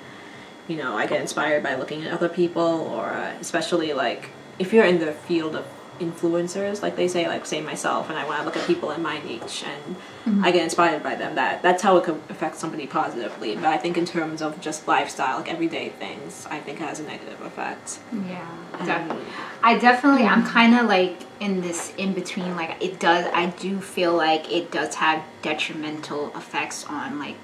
you 0.68 0.78
know, 0.78 0.96
I 0.96 1.08
get 1.08 1.20
inspired 1.20 1.64
by 1.64 1.74
looking 1.76 2.04
at 2.06 2.14
other 2.14 2.30
people, 2.30 2.62
or 2.62 3.06
uh, 3.08 3.34
especially 3.42 3.94
like 3.94 4.30
if 4.60 4.72
you're 4.72 4.86
in 4.86 5.00
the 5.00 5.14
field 5.14 5.56
of 5.56 5.66
influencers, 6.04 6.82
like 6.82 6.96
they 6.96 7.08
say, 7.08 7.28
like 7.28 7.46
say 7.46 7.62
myself, 7.62 8.10
and 8.10 8.18
I 8.18 8.26
want 8.26 8.40
to 8.40 8.46
look 8.46 8.58
at 8.58 8.66
people 8.68 8.92
in 8.92 9.02
my 9.02 9.18
niche, 9.24 9.64
and 9.66 10.44
I 10.46 10.52
get 10.52 10.64
inspired 10.64 11.04
by 11.04 11.16
them. 11.16 11.36
That 11.36 11.62
that's 11.62 11.82
how 11.82 11.98
it 11.98 12.04
could 12.04 12.22
affect 12.30 12.56
somebody 12.58 12.88
positively. 12.88 13.56
But 13.56 13.66
I 13.66 13.78
think 13.78 13.98
in 13.98 14.06
terms 14.06 14.42
of 14.42 14.60
just 14.62 14.88
lifestyle, 14.88 15.38
like 15.38 15.52
everyday 15.52 15.90
things, 15.90 16.48
I 16.50 16.60
think 16.60 16.80
it 16.82 16.88
has 16.88 17.00
a 17.00 17.04
negative 17.04 17.40
effect. 17.42 18.00
Yeah, 18.28 18.48
Um, 18.80 18.86
definitely. 18.86 19.26
I 19.62 19.78
definitely, 19.78 20.24
I'm 20.26 20.46
kind 20.46 20.76
of 20.76 20.88
like 20.88 21.18
in 21.40 21.62
this 21.62 21.94
in 21.98 22.14
between. 22.14 22.56
Like 22.56 22.82
it 22.82 23.00
does, 23.00 23.26
I 23.34 23.48
do 23.48 23.80
feel 23.80 24.14
like 24.14 24.52
it 24.52 24.72
does 24.72 24.96
have 24.96 25.24
detrimental 25.42 26.32
effects 26.36 26.86
on 26.88 27.20
like 27.20 27.38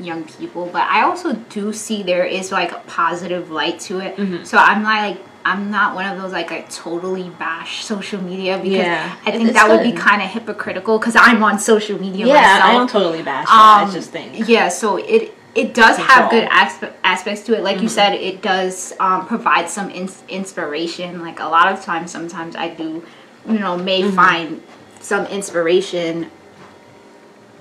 young 0.00 0.24
people, 0.24 0.66
but 0.72 0.82
I 0.82 1.02
also 1.02 1.34
do 1.50 1.72
see 1.72 2.02
there 2.02 2.24
is 2.24 2.50
like 2.50 2.72
a 2.72 2.80
positive 2.86 3.50
light 3.50 3.78
to 3.80 4.00
it. 4.00 4.16
Mm-hmm. 4.16 4.44
So 4.44 4.58
I'm 4.58 4.82
like 4.82 5.18
I'm 5.46 5.70
not 5.70 5.94
one 5.94 6.06
of 6.06 6.20
those 6.20 6.32
like 6.32 6.50
I 6.52 6.62
totally 6.62 7.28
bash 7.38 7.84
social 7.84 8.20
media 8.22 8.56
because 8.56 8.72
Yeah. 8.78 9.16
I 9.26 9.30
think 9.32 9.52
that 9.52 9.68
would 9.68 9.82
be 9.82 9.92
kind 9.92 10.22
of 10.22 10.28
hypocritical 10.30 10.98
because 10.98 11.16
I'm 11.16 11.42
on 11.44 11.58
social 11.58 12.00
media 12.00 12.26
Yeah, 12.26 12.34
myself. 12.34 12.62
I 12.64 12.72
don't 12.72 12.90
totally 12.90 13.22
bash 13.22 13.44
it. 13.44 13.50
Um, 13.52 13.88
I 13.88 13.92
just 13.92 14.10
think 14.10 14.48
Yeah, 14.48 14.68
so 14.68 14.96
it 14.96 15.34
it 15.54 15.72
does 15.74 15.98
have 15.98 16.30
good 16.30 16.48
aspe- 16.48 16.92
aspects 17.04 17.42
to 17.44 17.54
it. 17.56 17.62
Like 17.62 17.76
Mm-hmm. 17.76 17.82
you 17.84 17.88
said, 17.88 18.14
it 18.14 18.42
does 18.42 18.92
um, 18.98 19.26
provide 19.26 19.68
some 19.70 19.88
ins- 19.90 20.24
inspiration. 20.28 21.20
Like 21.22 21.38
a 21.40 21.46
lot 21.46 21.70
of 21.72 21.80
times, 21.84 22.10
sometimes 22.10 22.56
I 22.56 22.70
do, 22.70 23.04
you 23.48 23.58
know, 23.60 23.76
may 23.76 24.02
Mm-hmm. 24.02 24.16
find 24.16 24.62
some 25.00 25.26
inspiration 25.26 26.30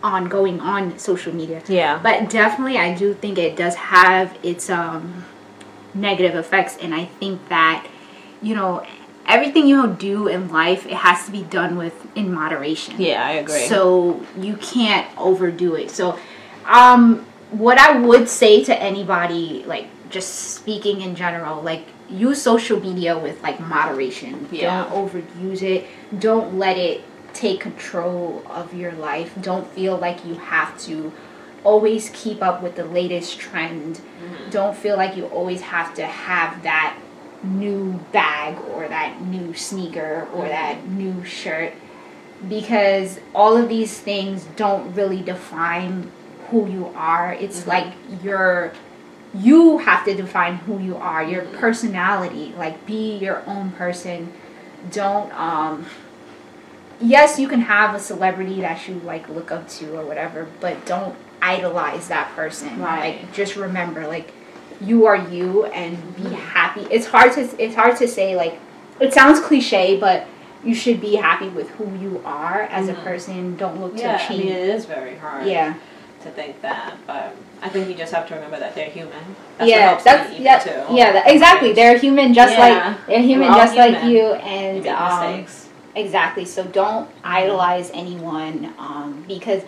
on 0.01 0.25
going 0.25 0.59
on 0.59 0.97
social 0.97 1.33
media. 1.35 1.61
Yeah. 1.67 1.99
But 2.01 2.29
definitely, 2.29 2.77
I 2.77 2.95
do 2.95 3.13
think 3.13 3.37
it 3.37 3.55
does 3.55 3.75
have 3.75 4.35
its 4.41 4.69
um, 4.69 5.23
negative 5.93 6.35
effects, 6.35 6.77
and 6.77 6.93
I 6.93 7.05
think 7.05 7.47
that 7.49 7.87
you 8.41 8.55
know 8.55 8.85
everything 9.25 9.67
you 9.67 9.87
do 9.87 10.27
in 10.27 10.49
life 10.49 10.85
it 10.85 10.93
has 10.93 11.25
to 11.25 11.31
be 11.31 11.43
done 11.43 11.77
with 11.77 12.05
in 12.15 12.33
moderation. 12.33 12.99
yeah, 12.99 13.25
I 13.25 13.31
agree. 13.33 13.67
So 13.67 14.25
you 14.37 14.55
can't 14.57 15.07
overdo 15.17 15.75
it. 15.75 15.91
So, 15.91 16.19
um, 16.65 17.25
what 17.51 17.77
I 17.77 17.99
would 17.99 18.27
say 18.27 18.63
to 18.65 18.75
anybody, 18.81 19.63
like 19.65 19.87
just 20.09 20.53
speaking 20.55 21.01
in 21.01 21.15
general, 21.15 21.61
like 21.61 21.85
use 22.09 22.41
social 22.41 22.79
media 22.79 23.17
with 23.17 23.41
like 23.41 23.59
moderation. 23.59 24.47
Yeah. 24.51 24.83
Don't 24.83 25.09
overuse 25.09 25.61
it. 25.61 25.87
Don't 26.19 26.57
let 26.57 26.77
it 26.77 27.01
take 27.33 27.59
control 27.59 28.43
of 28.47 28.73
your 28.73 28.91
life. 28.91 29.33
Don't 29.41 29.67
feel 29.71 29.97
like 29.97 30.25
you 30.25 30.35
have 30.35 30.77
to 30.81 31.11
always 31.63 32.09
keep 32.13 32.41
up 32.41 32.61
with 32.61 32.75
the 32.75 32.85
latest 32.85 33.39
trend. 33.39 33.95
Mm-hmm. 33.95 34.49
Don't 34.49 34.75
feel 34.75 34.97
like 34.97 35.15
you 35.15 35.25
always 35.27 35.61
have 35.61 35.93
to 35.95 36.05
have 36.05 36.63
that 36.63 36.97
new 37.43 37.93
bag 38.11 38.57
or 38.69 38.87
that 38.87 39.21
new 39.21 39.53
sneaker 39.53 40.27
or 40.33 40.43
mm-hmm. 40.43 40.49
that 40.49 40.87
new 40.87 41.23
shirt 41.25 41.73
because 42.47 43.19
all 43.33 43.55
of 43.55 43.69
these 43.69 43.99
things 43.99 44.45
don't 44.55 44.93
really 44.93 45.21
define 45.21 46.11
who 46.49 46.69
you 46.69 46.87
are. 46.95 47.33
It's 47.33 47.61
mm-hmm. 47.61 47.69
like 47.69 47.93
you're 48.23 48.73
you 49.33 49.79
have 49.79 50.05
to 50.05 50.13
define 50.13 50.57
who 50.57 50.79
you 50.79 50.95
are, 50.97 51.23
your 51.23 51.43
personality. 51.43 52.53
Like 52.57 52.85
be 52.85 53.17
your 53.17 53.43
own 53.47 53.71
person. 53.71 54.31
Don't 54.91 55.33
um 55.39 55.85
yes, 57.01 57.39
you 57.39 57.47
can 57.47 57.61
have 57.61 57.95
a 57.95 57.99
celebrity 57.99 58.61
that 58.61 58.87
you 58.87 58.95
like 58.99 59.27
look 59.29 59.51
up 59.51 59.67
to 59.69 59.97
or 59.97 60.05
whatever, 60.05 60.47
but 60.59 60.85
don't 60.85 61.15
idolize 61.43 62.07
that 62.07 62.33
person. 62.35 62.79
Right. 62.79 63.21
Like 63.21 63.33
just 63.33 63.55
remember 63.55 64.07
like 64.07 64.31
you 64.81 65.05
are 65.05 65.17
you 65.29 65.65
and 65.65 66.15
be 66.15 66.23
happy. 66.29 66.81
It's 66.89 67.05
hard 67.05 67.33
to 67.33 67.41
it's 67.63 67.75
hard 67.75 67.97
to 67.97 68.07
say 68.07 68.35
like 68.35 68.59
it 68.99 69.13
sounds 69.13 69.39
cliche, 69.39 69.99
but 69.99 70.27
you 70.63 70.73
should 70.73 71.01
be 71.01 71.15
happy 71.15 71.49
with 71.49 71.69
who 71.71 71.85
you 71.99 72.21
are 72.23 72.61
as 72.63 72.87
a 72.87 72.93
person. 72.93 73.55
Don't 73.57 73.81
look 73.81 73.97
yeah, 73.97 74.17
to 74.17 74.23
I 74.23 74.27
change. 74.27 74.43
mean, 74.45 74.53
it 74.53 74.69
is 74.69 74.85
very 74.85 75.15
hard 75.17 75.45
yeah, 75.45 75.73
to 76.21 76.29
think 76.31 76.61
that, 76.61 76.95
but 77.05 77.35
I 77.61 77.67
think 77.69 77.89
you 77.89 77.95
just 77.95 78.13
have 78.13 78.27
to 78.29 78.35
remember 78.35 78.59
that 78.59 78.73
they're 78.73 78.89
human. 78.89 79.11
That's 79.57 79.69
yeah, 79.69 79.79
what 79.79 79.89
helps 79.89 80.03
that's 80.05 80.29
me 80.39 80.43
yeah, 80.45 80.59
too. 80.59 80.95
yeah. 80.95 81.11
That, 81.11 81.29
exactly, 81.29 81.73
they're 81.73 81.97
human, 81.97 82.33
just 82.33 82.53
Yeah. 82.53 82.59
like 82.95 83.07
they're 83.07 83.21
human, 83.21 83.47
just 83.49 83.75
like 83.75 83.95
human. 83.95 84.09
you, 84.09 84.17
You 84.17 84.33
and 84.35 84.83
make 84.83 84.93
um, 84.93 85.45
exactly. 85.95 86.45
So 86.45 86.63
don't 86.65 87.09
idolize 87.25 87.91
anyone, 87.93 88.73
um, 88.77 89.25
because 89.27 89.63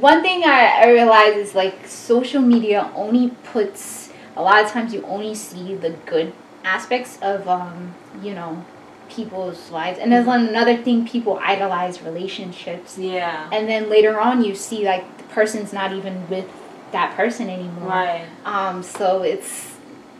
one 0.00 0.22
thing 0.22 0.44
I, 0.44 0.82
I 0.84 0.90
realize 0.90 1.36
is 1.36 1.54
like 1.54 1.86
social 1.86 2.40
media 2.42 2.90
only 2.94 3.30
puts 3.44 4.12
a 4.36 4.42
lot 4.42 4.62
of 4.64 4.70
times 4.70 4.92
you 4.94 5.02
only 5.02 5.34
see 5.34 5.74
the 5.74 5.90
good 6.06 6.32
aspects 6.64 7.18
of 7.22 7.48
um, 7.48 7.94
you 8.22 8.34
know 8.34 8.64
people's 9.08 9.70
lives, 9.70 9.98
and 9.98 10.12
Mm-hmm. 10.12 10.26
then 10.28 10.48
another 10.48 10.76
thing 10.76 11.06
people 11.06 11.38
idolize 11.42 12.02
relationships. 12.02 12.98
Yeah. 12.98 13.48
and 13.52 13.68
then 13.68 13.88
later 13.88 14.18
on 14.20 14.42
you 14.44 14.54
see 14.54 14.84
like 14.84 15.04
the 15.18 15.24
person's 15.24 15.72
not 15.72 15.92
even 15.92 16.28
with 16.28 16.46
that 16.92 17.16
person 17.16 17.48
anymore 17.50 17.88
Right. 17.88 18.24
um 18.44 18.82
so 18.82 19.22
it's 19.22 19.74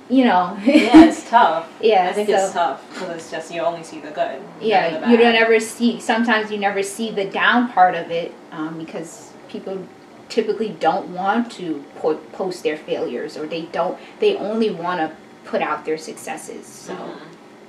you 0.08 0.24
know 0.24 0.56
Yeah, 0.64 1.04
it's 1.08 1.28
tough. 1.28 1.68
yeah 1.80 2.08
I 2.10 2.12
think 2.12 2.28
so, 2.28 2.34
it's 2.36 2.52
tough 2.52 2.88
because 2.92 3.10
it's 3.16 3.30
just 3.30 3.52
you 3.54 3.60
only 3.60 3.82
see 3.84 4.00
the 4.00 4.10
good. 4.10 4.40
yeah 4.60 4.98
the 5.00 5.10
you 5.10 5.16
don't 5.16 5.34
ever 5.36 5.58
see 5.60 6.00
sometimes 6.00 6.50
you 6.50 6.58
never 6.58 6.82
see 6.82 7.10
the 7.10 7.24
down 7.24 7.68
part 7.72 7.94
of 7.94 8.10
it 8.10 8.32
um, 8.52 8.78
because 8.78 9.25
people 9.48 9.86
typically 10.28 10.70
don't 10.80 11.08
want 11.14 11.50
to 11.52 11.84
po- 11.98 12.16
post 12.32 12.62
their 12.62 12.76
failures 12.76 13.36
or 13.36 13.46
they 13.46 13.62
don't 13.62 13.96
they 14.20 14.36
only 14.36 14.70
want 14.70 14.98
to 15.00 15.16
put 15.48 15.62
out 15.62 15.84
their 15.84 15.96
successes 15.98 16.66
so 16.66 16.92
Mhm. 16.94 17.18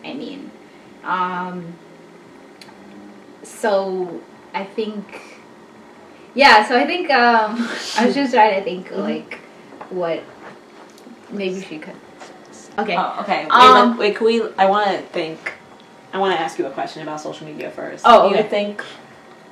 i 0.06 0.14
mean 0.14 0.52
um 1.04 1.74
so 3.44 4.22
i 4.54 4.64
think 4.64 5.22
yeah 6.34 6.68
so 6.68 6.78
i 6.78 6.86
think 6.86 7.10
um 7.12 7.70
i 7.98 8.06
was 8.06 8.16
just 8.16 8.34
trying 8.34 8.56
to 8.56 8.64
think 8.64 8.88
Mm-hmm. 8.90 9.02
like 9.02 9.40
what 9.90 10.22
maybe 11.30 11.62
she 11.62 11.78
could 11.78 11.96
okay 12.78 12.96
Oh, 12.98 13.18
okay. 13.22 13.46
Wait, 13.46 13.52
Um, 13.54 13.98
wait, 13.98 14.16
can 14.16 14.26
we? 14.28 14.44
I 14.58 14.66
want 14.70 14.88
to 14.92 14.98
think. 15.12 15.40
I 16.14 16.20
want 16.20 16.36
to 16.36 16.40
ask 16.40 16.60
you 16.60 16.66
a 16.68 16.70
question 16.70 17.02
about 17.02 17.20
social 17.20 17.48
media 17.48 17.70
first. 17.72 18.04
Oh, 18.06 18.30
Do 18.30 18.36
you 18.38 18.44
think 18.44 18.84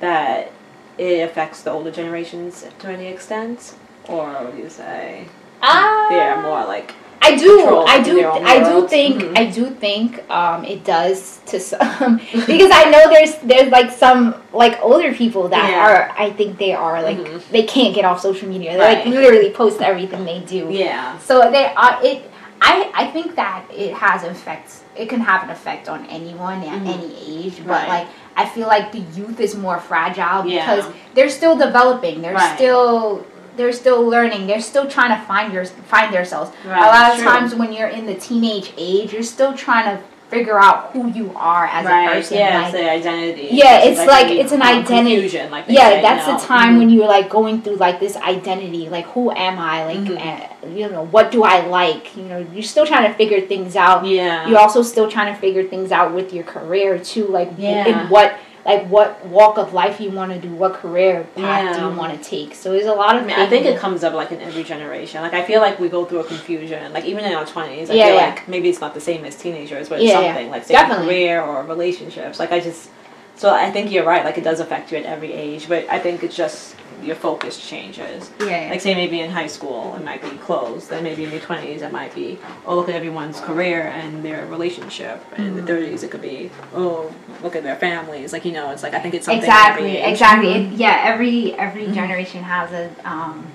that 0.00 0.52
it 0.98 1.20
affects 1.28 1.62
the 1.62 1.70
older 1.70 1.90
generations 1.90 2.64
to 2.78 2.86
any 2.88 3.06
extent, 3.06 3.74
or 4.08 4.26
would 4.44 4.58
you 4.58 4.68
say 4.70 5.26
Ah, 5.62 6.06
they're 6.10 6.40
more 6.42 6.64
like? 6.64 6.94
I 7.22 7.34
do, 7.34 7.78
I 7.88 8.00
do, 8.02 8.24
I 8.24 8.58
do 8.62 8.86
think, 8.86 9.22
Mhm. 9.22 9.38
I 9.38 9.44
do 9.46 9.70
think 9.70 10.22
um, 10.30 10.64
it 10.64 10.84
does 10.84 11.40
to 11.46 11.58
some 11.58 12.20
because 12.32 12.70
I 12.72 12.84
know 12.92 13.02
there's 13.10 13.34
there's 13.42 13.70
like 13.72 13.90
some 13.90 14.34
like 14.52 14.78
older 14.80 15.12
people 15.12 15.48
that 15.48 15.68
Yeah. 15.70 15.86
are 15.86 16.14
I 16.16 16.30
think 16.30 16.58
they 16.58 16.72
are 16.72 17.02
like 17.02 17.18
Mhm. 17.18 17.40
they 17.50 17.64
can't 17.64 17.94
get 17.94 18.04
off 18.04 18.20
social 18.20 18.48
media. 18.48 18.72
They 18.72 18.78
like 18.94 19.06
literally 19.06 19.50
post 19.50 19.80
everything 19.82 20.24
they 20.24 20.40
do. 20.40 20.68
Yeah. 20.70 21.18
So 21.18 21.50
they 21.50 21.66
are 21.74 21.98
it. 22.04 22.30
I 22.60 22.90
I 22.94 23.06
think 23.08 23.34
that 23.34 23.64
it 23.74 23.92
has 23.94 24.22
effects. 24.22 24.84
It 24.94 25.08
can 25.08 25.20
have 25.20 25.42
an 25.42 25.50
effect 25.50 25.88
on 25.88 26.06
anyone 26.06 26.62
at 26.62 26.80
Mhm. 26.82 26.94
any 26.94 27.10
age, 27.26 27.56
but 27.66 27.72
Right. 27.72 27.88
like 27.88 28.06
I 28.36 28.44
feel 28.46 28.66
like 28.68 28.92
the 28.92 29.00
youth 29.18 29.40
is 29.40 29.54
more 29.56 29.78
fragile 29.80 30.46
Yeah. 30.46 30.76
because 30.76 30.92
they're 31.14 31.30
still 31.30 31.56
developing. 31.56 32.22
They're 32.22 32.34
Right. 32.34 32.56
still 32.56 33.24
they're 33.56 33.72
still 33.72 34.02
learning. 34.06 34.46
They're 34.46 34.60
still 34.60 34.86
trying 34.86 35.18
to 35.18 35.24
find 35.26 35.50
your 35.52 35.64
find 35.64 36.12
themselves. 36.12 36.50
Right, 36.66 36.78
a 36.78 36.86
lot 36.86 37.12
of 37.12 37.16
true. 37.16 37.24
times 37.26 37.54
when 37.54 37.72
you're 37.72 37.88
in 37.88 38.04
the 38.04 38.14
teenage 38.14 38.74
age, 38.76 39.14
you're 39.14 39.22
still 39.22 39.54
trying 39.54 39.96
to 39.96 40.02
figure 40.28 40.58
out 40.58 40.90
who 40.92 41.08
you 41.10 41.32
are 41.36 41.66
as 41.66 41.86
right. 41.86 42.08
a 42.08 42.12
person. 42.14 42.38
yeah, 42.38 42.56
like- 42.62 42.64
it's 42.64 42.72
the 42.82 42.90
identity. 42.90 43.48
Yeah, 43.52 43.84
it's 43.84 44.04
like- 44.06 44.28
the, 44.28 44.40
it's 44.40 44.52
an 44.52 44.62
identity. 44.62 45.38
Like 45.48 45.64
yeah, 45.68 46.00
that's 46.02 46.26
the 46.26 46.46
time 46.46 46.74
Mhm. 46.74 46.78
when 46.78 46.90
you're 46.90 47.06
like 47.06 47.28
going 47.28 47.62
through 47.62 47.76
like 47.76 48.00
this 48.00 48.16
identity, 48.16 48.88
like 48.88 49.06
who 49.06 49.30
am 49.30 49.58
I? 49.58 49.84
Like, 49.84 49.98
Mhm. 49.98 50.16
uh, 50.26 50.68
you 50.74 50.88
know, 50.90 51.04
what 51.06 51.30
do 51.30 51.44
I 51.44 51.60
like? 51.66 52.16
You 52.16 52.24
know, 52.24 52.44
you're 52.52 52.62
still 52.62 52.86
trying 52.86 53.06
to 53.10 53.14
figure 53.16 53.40
things 53.40 53.76
out. 53.76 54.04
Yeah. 54.04 54.48
You're 54.48 54.58
also 54.58 54.82
still 54.82 55.08
trying 55.08 55.32
to 55.32 55.40
figure 55.40 55.62
things 55.62 55.92
out 55.92 56.12
with 56.12 56.32
your 56.34 56.44
career 56.44 56.98
too, 56.98 57.26
like 57.28 57.50
Yeah. 57.56 57.86
in 57.86 58.08
what 58.08 58.34
like 58.66 58.84
what 58.88 59.24
walk 59.26 59.58
of 59.58 59.72
life 59.72 60.00
you 60.00 60.10
want 60.10 60.32
to 60.32 60.40
do, 60.40 60.52
what 60.52 60.74
career 60.74 61.24
path 61.36 61.76
do 61.76 61.82
you 61.82 61.96
want 61.96 62.20
to 62.20 62.28
take. 62.28 62.54
So 62.54 62.72
there's 62.72 62.86
a 62.86 62.92
lot 62.92 63.16
of. 63.16 63.22
I, 63.22 63.26
mean, 63.26 63.36
I 63.38 63.46
think 63.48 63.64
it 63.64 63.78
comes 63.78 64.02
up 64.02 64.12
like 64.12 64.32
in 64.32 64.40
every 64.40 64.64
generation. 64.64 65.22
Like 65.22 65.34
I 65.34 65.44
feel 65.44 65.60
like 65.60 65.78
we 65.78 65.88
go 65.88 66.04
through 66.04 66.20
a 66.20 66.24
confusion. 66.24 66.92
Like 66.92 67.04
even 67.04 67.24
in 67.24 67.32
our 67.32 67.46
twenties, 67.46 67.90
I 67.90 67.94
Yeah, 67.94 68.06
feel 68.06 68.14
yeah. 68.16 68.26
like 68.26 68.48
maybe 68.48 68.68
it's 68.68 68.80
not 68.80 68.92
the 68.92 69.00
same 69.00 69.24
as 69.24 69.36
teenagers, 69.36 69.88
but 69.88 70.00
it's 70.00 70.08
Yeah, 70.10 70.20
yeah. 70.20 70.34
something 70.34 70.50
like 70.50 70.64
say 70.64 70.74
career 70.74 71.40
or 71.40 71.62
relationships. 71.62 72.38
Like 72.40 72.50
I 72.50 72.60
just, 72.60 72.90
so 73.36 73.52
I 73.52 73.70
think 73.70 73.90
you're 73.92 74.04
right. 74.04 74.24
Like 74.24 74.38
it 74.38 74.44
does 74.44 74.60
affect 74.60 74.90
you 74.92 74.98
at 74.98 75.04
every 75.04 75.32
age, 75.32 75.68
but 75.68 75.88
I 75.90 75.98
think 75.98 76.22
it's 76.22 76.34
just 76.36 76.74
your 77.02 77.14
focus 77.14 77.58
changes. 77.68 78.30
Yeah, 78.40 78.46
yeah. 78.64 78.70
Like 78.70 78.80
say 78.80 78.94
maybe 78.94 79.20
in 79.20 79.30
high 79.30 79.46
school 79.46 79.94
it 79.96 80.02
might 80.04 80.22
be 80.22 80.30
clothes, 80.38 80.88
then 80.88 81.04
maybe 81.04 81.24
in 81.24 81.30
your 81.30 81.40
twenties 81.40 81.82
it 81.82 81.92
might 81.92 82.14
be 82.14 82.38
oh 82.66 82.74
look 82.74 82.88
at 82.88 82.94
everyone's 82.94 83.38
career 83.40 83.82
and 83.88 84.24
their 84.24 84.46
relationship. 84.46 85.22
And 85.36 85.46
in 85.48 85.54
the 85.54 85.58
Mm-hmm. 85.60 85.66
thirties 85.68 86.02
it 86.02 86.10
could 86.10 86.22
be 86.22 86.50
oh 86.74 87.14
look 87.42 87.54
at 87.54 87.62
their 87.62 87.76
families. 87.76 88.32
Like 88.32 88.44
you 88.46 88.52
know 88.52 88.70
it's 88.70 88.82
like 88.82 88.94
I 88.94 89.00
think 89.00 89.14
it's 89.14 89.26
something 89.26 89.42
exactly 89.44 89.96
exactly. 89.98 90.52
It- 90.52 90.72
yeah 90.72 91.02
every 91.04 91.52
every 91.54 91.82
Mm-hmm. 91.84 91.92
generation 91.94 92.42
has 92.42 92.72
a 92.72 92.90
um 93.08 93.46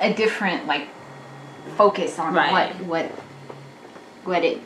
a 0.00 0.12
different 0.14 0.66
like 0.66 0.86
focus 1.76 2.18
on 2.18 2.34
Right. 2.34 2.52
what 2.52 2.86
what 2.86 3.06
what 4.24 4.44
it 4.44 4.58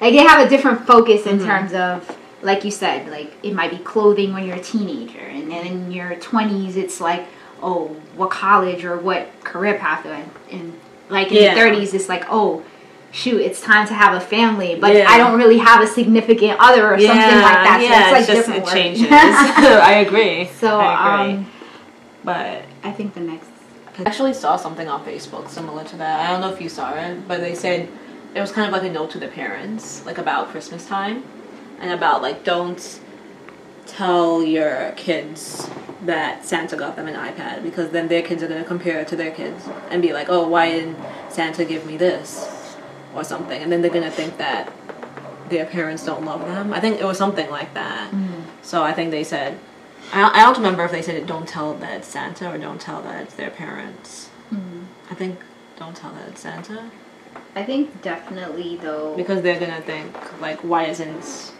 like 0.00 0.12
they 0.14 0.22
have 0.24 0.44
a 0.46 0.48
different 0.48 0.86
focus 0.86 1.26
in 1.26 1.38
Mhm. 1.38 1.44
terms 1.44 1.72
of 1.74 2.11
like 2.42 2.64
you 2.64 2.70
said 2.70 3.08
like 3.08 3.32
it 3.42 3.52
might 3.54 3.70
be 3.70 3.78
clothing 3.78 4.32
when 4.32 4.44
you're 4.46 4.56
a 4.56 4.62
teenager 4.62 5.20
and 5.20 5.50
then 5.50 5.66
in 5.66 5.92
your 5.92 6.14
20s 6.16 6.76
it's 6.76 7.00
like 7.00 7.24
oh 7.62 7.88
what 8.16 8.30
college 8.30 8.84
or 8.84 8.96
what 8.98 9.28
career 9.44 9.78
path 9.78 10.04
and, 10.06 10.30
and 10.50 10.78
like 11.08 11.28
in 11.30 11.34
Yeah. 11.38 11.54
your 11.56 11.72
30s 11.74 11.94
it's 11.94 12.08
like 12.08 12.24
oh 12.28 12.62
shoot 13.12 13.40
it's 13.40 13.60
time 13.60 13.86
to 13.86 13.94
have 13.94 14.14
a 14.14 14.20
family 14.20 14.74
but 14.74 14.94
Yeah. 14.94 15.06
i 15.08 15.18
don't 15.18 15.36
really 15.38 15.58
have 15.58 15.82
a 15.82 15.86
significant 15.86 16.56
other 16.58 16.92
or 16.92 16.98
something 16.98 17.40
like 17.48 17.60
that 17.68 17.78
Yeah, 17.82 18.08
so 18.10 18.16
it's 18.16 18.28
it's 18.28 18.28
like 18.28 18.36
just 18.36 18.48
different 18.48 18.68
it 18.68 18.72
changes. 18.72 19.08
I 19.92 19.94
agree. 20.06 20.46
So, 20.58 20.78
I 20.80 21.22
agree. 21.24 21.34
um, 21.36 21.46
but 22.24 22.62
I 22.82 22.92
think 22.92 23.14
the 23.14 23.20
next. 23.20 23.48
I 23.98 24.02
actually 24.04 24.32
saw 24.32 24.56
something 24.56 24.88
on 24.88 25.04
Facebook 25.04 25.48
similar 25.48 25.84
to 25.84 25.96
that. 25.96 26.20
I 26.20 26.32
don't 26.32 26.40
know 26.40 26.52
if 26.52 26.60
you 26.60 26.68
saw 26.68 26.94
it, 26.94 27.28
but 27.28 27.40
they 27.40 27.54
said 27.54 27.88
it 28.34 28.40
was 28.40 28.50
kind 28.52 28.66
of 28.66 28.72
like 28.72 28.88
a 28.88 28.92
note 28.92 29.10
to 29.10 29.18
the 29.18 29.28
parents, 29.28 30.04
like 30.06 30.18
about 30.18 30.48
Christmas 30.48 30.86
time, 30.86 31.22
and 31.80 31.92
about 31.92 32.22
like 32.22 32.44
don't 32.44 33.00
tell 33.86 34.42
your 34.42 34.92
kids 34.96 35.68
that 36.02 36.44
Santa 36.44 36.76
got 36.76 36.96
them 36.96 37.06
an 37.06 37.14
iPad 37.14 37.62
because 37.62 37.90
then 37.90 38.08
their 38.08 38.22
kids 38.22 38.42
are 38.42 38.48
gonna 38.48 38.64
compare 38.64 39.00
it 39.00 39.08
to 39.08 39.16
their 39.16 39.30
kids 39.30 39.68
and 39.90 40.02
be 40.02 40.12
like, 40.12 40.28
oh, 40.28 40.48
why 40.48 40.70
didn't 40.70 40.98
Santa 41.28 41.64
give 41.64 41.86
me 41.86 41.96
this 41.96 42.76
or 43.14 43.22
something, 43.24 43.62
and 43.62 43.70
then 43.70 43.82
they're 43.82 43.90
gonna 43.90 44.10
think 44.10 44.38
that 44.38 44.72
their 45.48 45.66
parents 45.66 46.04
don't 46.04 46.24
love 46.24 46.40
them. 46.40 46.72
I 46.72 46.80
think 46.80 47.00
it 47.00 47.04
was 47.04 47.18
something 47.18 47.50
like 47.50 47.74
that. 47.74 48.10
Mm. 48.10 48.44
So 48.62 48.82
I 48.82 48.92
think 48.92 49.10
they 49.10 49.24
said, 49.24 49.58
I 50.12 50.20
don't, 50.20 50.34
I 50.34 50.40
don't 50.42 50.56
remember 50.56 50.84
if 50.84 50.90
they 50.90 51.02
said 51.02 51.16
it, 51.16 51.26
don't 51.26 51.46
tell 51.46 51.74
that 51.74 51.98
it's 51.98 52.08
Santa 52.08 52.50
or 52.50 52.58
don't 52.58 52.80
tell 52.80 53.02
that 53.02 53.22
it's 53.22 53.34
their 53.34 53.50
parents. 53.50 54.30
Mm. 54.50 54.86
I 55.10 55.14
think 55.14 55.40
don't 55.78 55.94
tell 55.96 56.12
that 56.12 56.28
it's 56.28 56.40
Santa 56.40 56.90
I 57.54 57.64
think 57.64 58.02
definitely 58.02 58.76
though. 58.76 59.14
because 59.16 59.42
they're 59.42 59.60
gonna 59.60 59.82
think 59.82 60.40
like, 60.40 60.60
why 60.60 60.84
isn't 60.84 61.52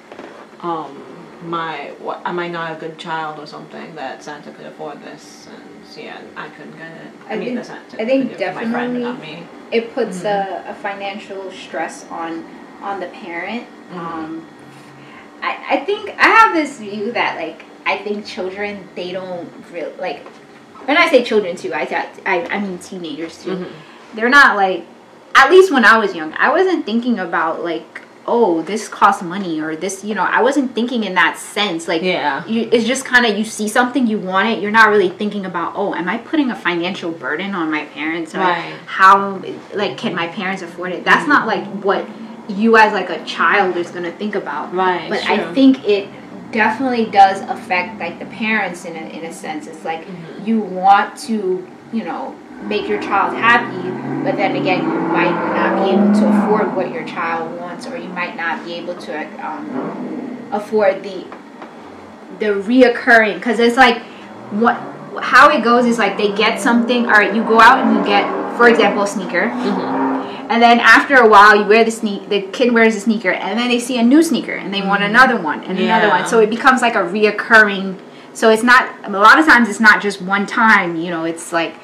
um 0.62 1.02
my 1.44 1.92
what 1.98 2.22
am 2.24 2.38
I 2.38 2.46
not 2.48 2.72
a 2.76 2.78
good 2.80 2.98
child 2.98 3.40
or 3.40 3.46
something 3.46 3.94
that 3.96 4.22
Santa 4.22 4.52
could 4.52 4.66
afford 4.66 5.02
this 5.02 5.48
and 5.52 5.96
yeah 6.04 6.20
I 6.36 6.48
couldn't 6.50 6.76
get 6.78 6.92
it. 6.92 7.12
I, 7.28 7.34
I 7.34 7.36
mean 7.36 7.46
think- 7.48 7.58
the 7.58 7.64
Santa 7.64 8.02
I 8.02 8.06
think 8.06 8.28
could 8.30 8.38
give 8.38 8.52
it 8.52 8.54
my 8.54 8.70
friend 8.70 9.00
not 9.02 9.20
me. 9.20 9.46
it 9.72 9.92
puts 9.94 10.18
Mm-hmm. 10.22 10.68
a, 10.68 10.70
a 10.70 10.74
financial 10.76 11.50
stress 11.50 12.06
on 12.10 12.44
on 12.80 13.00
the 13.00 13.08
parent. 13.08 13.64
Mm-hmm. 13.90 13.98
Um, 13.98 14.46
I 15.42 15.64
I 15.70 15.84
think 15.84 16.10
I 16.18 16.28
have 16.28 16.54
this 16.54 16.78
view 16.78 17.10
that 17.12 17.36
like 17.36 17.64
I 17.84 17.98
think 17.98 18.24
children 18.24 18.88
they 18.94 19.10
don't 19.10 19.50
really 19.72 19.94
like. 19.96 20.26
When 20.86 20.96
I 20.96 21.08
say 21.10 21.24
children 21.24 21.56
too, 21.56 21.72
I 21.74 21.82
I 22.24 22.46
I 22.46 22.60
mean 22.60 22.78
teenagers 22.78 23.42
too. 23.42 23.50
Mm-hmm. 23.56 24.16
They're 24.16 24.28
not 24.40 24.56
like. 24.56 24.86
At 25.34 25.50
least 25.50 25.72
when 25.72 25.84
I 25.84 25.96
was 25.98 26.14
young, 26.14 26.34
I 26.34 26.50
wasn't 26.52 26.84
thinking 26.86 27.18
about 27.18 27.64
like 27.64 28.02
oh 28.26 28.62
this 28.62 28.88
costs 28.88 29.22
money 29.22 29.60
or 29.60 29.74
this 29.74 30.04
you 30.04 30.14
know 30.14 30.22
I 30.22 30.42
wasn't 30.42 30.74
thinking 30.74 31.04
in 31.04 31.14
that 31.14 31.36
sense 31.38 31.88
like 31.88 32.02
Yeah. 32.02 32.44
you, 32.46 32.68
it's 32.72 32.84
just 32.86 33.04
kind 33.04 33.26
of 33.26 33.36
you 33.36 33.44
see 33.44 33.68
something 33.68 34.06
you 34.06 34.18
want 34.18 34.48
it 34.48 34.62
you're 34.62 34.70
not 34.70 34.90
really 34.90 35.08
thinking 35.08 35.44
about 35.46 35.72
oh 35.74 35.94
am 35.94 36.08
i 36.08 36.18
putting 36.18 36.50
a 36.50 36.54
financial 36.54 37.10
burden 37.10 37.54
on 37.54 37.70
my 37.70 37.84
parents 37.86 38.34
or 38.34 38.38
Right. 38.38 38.74
how 38.86 39.42
like 39.74 39.98
can 39.98 40.14
my 40.14 40.28
parents 40.28 40.62
afford 40.62 40.92
it 40.92 41.04
that's 41.04 41.26
not 41.26 41.46
like 41.46 41.64
what 41.84 42.06
you 42.48 42.76
as 42.76 42.92
like 42.92 43.10
a 43.10 43.24
child 43.24 43.76
is 43.76 43.90
going 43.90 44.04
to 44.04 44.12
think 44.12 44.34
about 44.34 44.72
Right, 44.74 45.08
but 45.10 45.22
true. 45.22 45.34
i 45.34 45.54
think 45.54 45.84
it 45.88 46.08
definitely 46.52 47.06
does 47.06 47.40
affect 47.42 47.98
like 47.98 48.18
the 48.18 48.26
parents 48.26 48.84
in 48.84 48.94
a, 48.94 49.00
in 49.16 49.24
a 49.24 49.32
sense 49.32 49.66
it's 49.66 49.84
like 49.84 50.02
Mm-hmm. 50.06 50.44
you 50.46 50.60
want 50.60 51.16
to 51.20 51.66
you 51.92 52.04
know 52.04 52.34
make 52.62 52.88
your 52.88 53.00
child 53.02 53.36
happy 53.36 53.90
but 54.24 54.36
then 54.36 54.56
again 54.56 54.82
you 54.82 55.00
might 55.08 55.32
not 55.54 55.84
be 55.84 55.90
able 55.90 56.12
to 56.12 56.28
afford 56.28 56.74
what 56.76 56.92
your 56.92 57.04
child 57.04 57.58
wants 57.58 57.86
or 57.86 57.96
you 57.96 58.08
might 58.10 58.36
not 58.36 58.64
be 58.64 58.74
able 58.74 58.94
to 58.94 59.46
um, 59.46 60.48
afford 60.52 61.02
the 61.02 61.26
the 62.38 62.46
reoccurring. 62.46 63.34
Because 63.34 63.58
it's 63.58 63.76
like 63.76 64.02
what 64.50 64.76
how 65.22 65.50
it 65.50 65.62
goes 65.62 65.84
is 65.86 65.98
like 65.98 66.16
they 66.16 66.32
get 66.34 66.60
something 66.60 67.04
all 67.06 67.12
right 67.12 67.34
you 67.34 67.42
go 67.44 67.60
out 67.60 67.84
and 67.84 67.96
you 67.96 68.04
get 68.04 68.26
for 68.56 68.68
example 68.68 69.02
a 69.02 69.06
sneaker. 69.06 69.50
And 70.48 70.60
then 70.60 70.80
after 70.80 71.14
a 71.14 71.26
while 71.26 71.56
you 71.56 71.64
wear 71.64 71.84
the 71.84 71.90
sneak 71.90 72.28
the 72.28 72.42
kid 72.42 72.72
wears 72.72 72.94
the 72.94 73.00
sneaker 73.00 73.30
and 73.30 73.58
then 73.58 73.68
they 73.68 73.78
see 73.78 73.98
a 73.98 74.02
new 74.02 74.22
sneaker 74.22 74.52
and 74.52 74.72
they 74.72 74.82
want 74.82 75.02
another 75.02 75.40
one 75.40 75.64
and 75.64 75.78
another 75.78 76.08
one. 76.08 76.26
So 76.26 76.40
it 76.40 76.50
becomes 76.50 76.82
like 76.82 76.94
a 76.94 76.98
reoccurring 76.98 77.98
so 78.34 78.50
it's 78.50 78.62
not 78.62 78.94
a 79.04 79.10
lot 79.10 79.38
of 79.38 79.46
times 79.46 79.68
it's 79.68 79.80
not 79.80 80.02
just 80.02 80.22
one 80.22 80.46
time 80.46 80.96
you 80.96 81.10
know 81.10 81.24
it's 81.24 81.52
like 81.52 81.74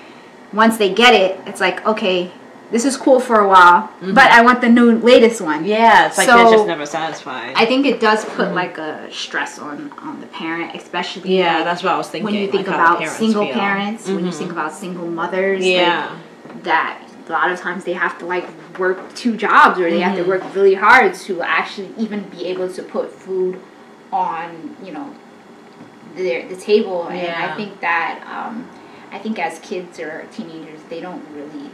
once 0.52 0.76
they 0.78 0.92
get 0.92 1.14
it 1.14 1.38
it's 1.46 1.60
like 1.60 1.84
okay 1.86 2.30
this 2.70 2.84
is 2.84 2.96
cool 2.96 3.18
for 3.20 3.40
a 3.40 3.48
while 3.48 3.90
but 4.00 4.30
i 4.30 4.42
want 4.42 4.60
the 4.60 4.68
new 4.68 4.92
latest 4.98 5.40
one 5.40 5.64
Yeah, 5.64 6.06
it's 6.06 6.18
like 6.18 6.26
So, 6.26 6.36
they're 6.36 6.52
just 6.56 6.66
never 6.66 6.84
satisfied. 6.86 7.54
I 7.56 7.64
think 7.64 7.86
it 7.86 7.98
does 8.00 8.24
put 8.24 8.52
like 8.54 8.76
a 8.78 9.10
stress 9.12 9.58
on 9.58 9.90
on 9.98 10.20
the 10.20 10.26
parent, 10.28 10.74
especially 10.74 11.38
yeah, 11.38 11.56
like, 11.56 11.64
that's 11.64 11.82
what 11.82 11.92
I 11.92 11.96
was 11.96 12.08
thinking. 12.08 12.24
when 12.24 12.34
you 12.34 12.46
think 12.50 12.66
like 12.68 12.74
about 12.74 12.98
parents 12.98 13.18
single 13.18 13.44
feel. 13.46 13.54
parents, 13.54 14.06
when 14.06 14.24
you 14.26 14.30
Mhm. 14.32 14.34
think 14.38 14.52
about 14.52 14.72
single 14.72 15.06
mothers, 15.06 15.64
Yeah. 15.66 16.16
like, 16.44 16.62
that 16.64 16.98
a 17.28 17.32
lot 17.32 17.50
of 17.50 17.58
times 17.58 17.84
they 17.84 17.94
have 17.94 18.18
to 18.18 18.26
like 18.26 18.46
work 18.78 18.98
two 19.14 19.34
jobs 19.36 19.78
or 19.80 19.90
they 19.90 20.00
have 20.00 20.14
to 20.16 20.20
Mm-hmm. 20.22 20.30
work 20.44 20.54
really 20.54 20.74
hard 20.74 21.14
to 21.26 21.42
actually 21.42 21.90
even 21.98 22.20
be 22.28 22.46
able 22.46 22.68
to 22.72 22.82
put 22.82 23.10
food 23.12 23.60
on 24.12 24.76
you 24.84 24.92
know 24.92 25.14
their 26.16 26.46
the 26.48 26.56
table, 26.56 27.08
and 27.08 27.34
I 27.34 27.54
think 27.56 27.80
that 27.80 28.14
um, 28.36 28.68
I 29.10 29.18
think 29.18 29.38
as 29.38 29.58
kids 29.60 29.98
or 29.98 30.26
teenagers 30.32 30.80
they 30.88 31.00
don't 31.00 31.24
really 31.34 31.70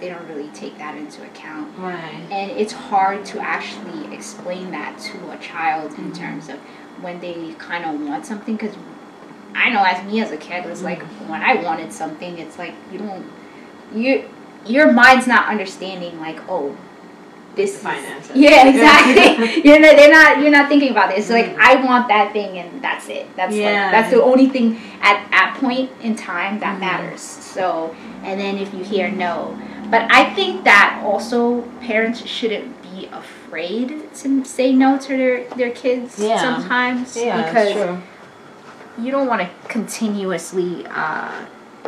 they 0.00 0.08
don't 0.08 0.26
really 0.26 0.48
take 0.48 0.78
that 0.78 0.96
into 0.96 1.22
account. 1.24 1.78
Right. 1.78 2.26
and 2.30 2.50
it's 2.50 2.72
hard 2.72 3.24
to 3.26 3.38
actually 3.38 4.12
explain 4.12 4.72
that 4.72 4.98
to 4.98 5.30
a 5.30 5.38
child 5.38 5.92
in 5.92 6.10
mm-hmm. 6.10 6.12
terms 6.12 6.48
of 6.48 6.58
when 7.02 7.20
they 7.20 7.54
kind 7.54 7.84
of 7.84 8.08
want 8.08 8.26
something 8.26 8.56
because 8.56 8.74
i 9.54 9.70
know 9.70 9.82
as 9.84 10.04
me 10.06 10.20
as 10.20 10.30
a 10.30 10.36
kid 10.36 10.64
it's 10.66 10.82
like 10.82 11.00
mm-hmm. 11.00 11.28
when 11.28 11.42
i 11.42 11.54
wanted 11.62 11.92
something 11.92 12.38
it's 12.38 12.58
like 12.58 12.74
you 12.90 12.98
don't 12.98 13.30
you 13.94 14.28
your 14.66 14.92
mind's 14.92 15.26
not 15.26 15.48
understanding 15.48 16.18
like 16.20 16.38
oh 16.48 16.76
this 17.54 17.74
is- 17.76 17.82
Finances. 17.82 18.34
yeah 18.34 18.66
exactly 18.72 19.62
you're 19.64 19.78
not, 19.80 19.96
they're 19.96 20.10
not 20.10 20.40
you're 20.40 20.50
not 20.50 20.68
thinking 20.68 20.90
about 20.90 21.10
it 21.12 21.18
it's 21.18 21.28
like 21.30 21.54
i 21.58 21.74
want 21.84 22.08
that 22.08 22.32
thing 22.32 22.58
and 22.58 22.82
that's 22.82 23.08
it 23.08 23.26
that's 23.36 23.54
Yeah. 23.54 23.66
like 23.82 23.92
that's 23.92 24.10
the 24.10 24.22
only 24.22 24.48
thing 24.48 24.80
at 25.02 25.26
at 25.32 25.54
point 25.58 25.90
in 26.00 26.16
time 26.16 26.58
that 26.60 26.80
matters 26.80 27.20
so 27.20 27.94
and 28.22 28.40
then 28.40 28.56
if 28.58 28.72
you 28.74 28.82
hear 28.84 29.10
no 29.10 29.56
But 29.92 30.08
I 30.10 30.32
think 30.32 30.64
that 30.64 31.02
also 31.04 31.60
parents 31.84 32.24
shouldn't 32.24 32.80
be 32.82 33.08
afraid 33.12 33.88
to 34.24 34.42
say 34.42 34.72
no 34.72 34.96
to 34.96 35.10
their, 35.20 35.44
their 35.60 35.70
kids 35.82 36.16
Yeah. 36.18 36.40
sometimes 36.40 37.14
Yeah, 37.14 37.36
because 37.44 37.74
that's 37.74 38.00
true. 38.96 39.04
you 39.04 39.10
don't 39.12 39.28
want 39.28 39.42
to 39.42 39.48
continuously, 39.68 40.86
uh, 40.88 41.44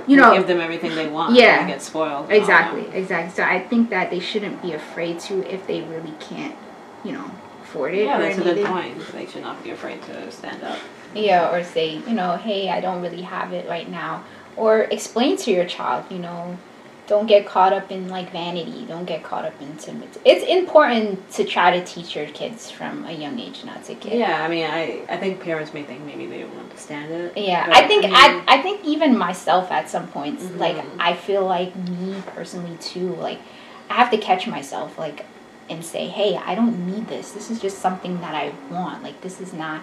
you 0.06 0.16
know, 0.16 0.34
give 0.34 0.46
them 0.46 0.60
everything 0.60 0.94
they 0.94 1.08
want. 1.08 1.34
Yeah. 1.34 1.60
and 1.60 1.68
get 1.68 1.82
spoiled. 1.82 2.30
Exactly, 2.30 2.86
exactly. 2.92 3.34
So 3.34 3.42
I 3.42 3.60
think 3.60 3.90
that 3.90 4.10
they 4.10 4.20
shouldn't 4.20 4.60
be 4.62 4.72
afraid 4.72 5.20
to 5.20 5.52
if 5.52 5.66
they 5.66 5.82
really 5.82 6.14
can't, 6.20 6.56
you 7.04 7.12
know, 7.12 7.30
afford 7.62 7.94
it 7.94 8.04
Yeah, 8.04 8.18
that's 8.18 8.38
a 8.38 8.42
good 8.42 8.64
point. 8.66 9.00
They 9.12 9.26
should 9.26 9.42
not 9.42 9.62
be 9.62 9.70
afraid 9.70 10.02
to 10.02 10.30
stand 10.30 10.62
up. 10.62 10.78
Yeah, 11.14 11.50
or 11.52 11.62
say, 11.62 11.96
you 12.06 12.14
know, 12.14 12.36
hey, 12.36 12.70
I 12.70 12.80
don't 12.80 13.02
really 13.02 13.22
have 13.22 13.52
it 13.52 13.68
right 13.68 13.88
now. 13.88 14.24
Or 14.56 14.82
explain 14.82 15.36
to 15.38 15.50
your 15.50 15.64
child, 15.64 16.04
you 16.10 16.18
know, 16.18 16.56
don't 17.06 17.26
get 17.26 17.46
caught 17.46 17.72
up 17.72 17.90
in 17.92 18.08
like 18.08 18.32
vanity. 18.32 18.86
Don't 18.86 19.04
get 19.04 19.22
caught 19.22 19.44
up 19.44 19.60
in 19.60 19.76
timid. 19.76 20.08
It's 20.24 20.44
important 20.44 21.30
to 21.32 21.44
try 21.44 21.78
to 21.78 21.84
teach 21.84 22.16
your 22.16 22.26
kids 22.28 22.70
from 22.70 23.04
a 23.04 23.12
young 23.12 23.38
age 23.38 23.62
not 23.64 23.84
to 23.84 23.94
get. 23.94 24.14
Yeah, 24.14 24.42
I 24.42 24.48
mean, 24.48 24.64
I, 24.64 25.02
I 25.08 25.16
think 25.18 25.40
parents 25.40 25.74
may 25.74 25.82
think 25.82 26.02
maybe 26.04 26.26
they 26.26 26.40
don't 26.40 26.56
understand 26.58 27.12
it. 27.12 27.36
Yeah, 27.36 27.68
I 27.70 27.86
think 27.86 28.04
mean, 28.04 28.14
I, 28.14 28.42
I 28.48 28.62
think 28.62 28.84
even 28.84 29.18
myself 29.18 29.70
at 29.70 29.90
some 29.90 30.08
points, 30.08 30.44
Mhm. 30.44 30.58
like 30.58 30.82
I 30.98 31.14
feel 31.14 31.44
like 31.44 31.76
me 31.76 32.22
personally 32.28 32.76
too, 32.78 33.14
like 33.16 33.40
I 33.90 33.94
have 33.94 34.10
to 34.10 34.18
catch 34.18 34.46
myself 34.46 34.98
like 34.98 35.26
and 35.68 35.84
say, 35.84 36.06
hey, 36.08 36.36
I 36.36 36.54
don't 36.54 36.86
need 36.86 37.08
this. 37.08 37.32
This 37.32 37.50
is 37.50 37.60
just 37.60 37.78
something 37.80 38.20
that 38.20 38.34
I 38.34 38.52
want. 38.70 39.02
Like 39.02 39.20
this 39.20 39.40
is 39.40 39.52
not 39.52 39.82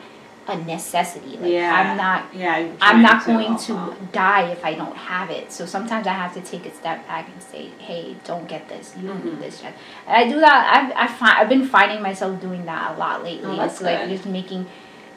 a 0.51 0.57
necessity. 0.65 1.37
Like 1.37 1.51
yeah, 1.51 1.73
I'm 1.79 1.97
not 1.97 2.19
Yeah, 2.35 2.55
I'm, 2.55 2.77
I'm 2.81 3.01
not 3.01 3.25
going 3.25 3.57
to 3.67 3.95
die 4.11 4.49
if 4.51 4.63
I 4.63 4.73
don't 4.75 4.95
have 4.95 5.29
it. 5.29 5.51
So 5.51 5.65
sometimes 5.65 6.05
I 6.07 6.13
have 6.13 6.33
to 6.35 6.41
take 6.41 6.65
a 6.65 6.73
step 6.73 7.07
back 7.07 7.27
and 7.33 7.41
say, 7.41 7.69
"Hey, 7.79 8.15
don't 8.23 8.47
get 8.47 8.67
this. 8.69 8.93
You 8.99 9.07
don't 9.07 9.21
Mhm. 9.21 9.25
need 9.25 9.39
this 9.41 9.63
yet." 9.63 9.73
And 10.07 10.15
I 10.17 10.23
do 10.33 10.39
that. 10.39 10.59
I've 10.75 10.91
I 11.03 11.07
find, 11.19 11.35
I've 11.39 11.49
been 11.49 11.65
finding 11.77 12.01
myself 12.01 12.39
doing 12.41 12.65
that 12.65 12.95
a 12.95 12.99
lot 12.99 13.23
lately. 13.23 13.57
Oh, 13.59 13.65
it's 13.65 13.81
like 13.81 14.07
just 14.09 14.25
making, 14.25 14.65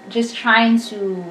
just 0.09 0.35
trying 0.37 0.79
to 0.91 1.25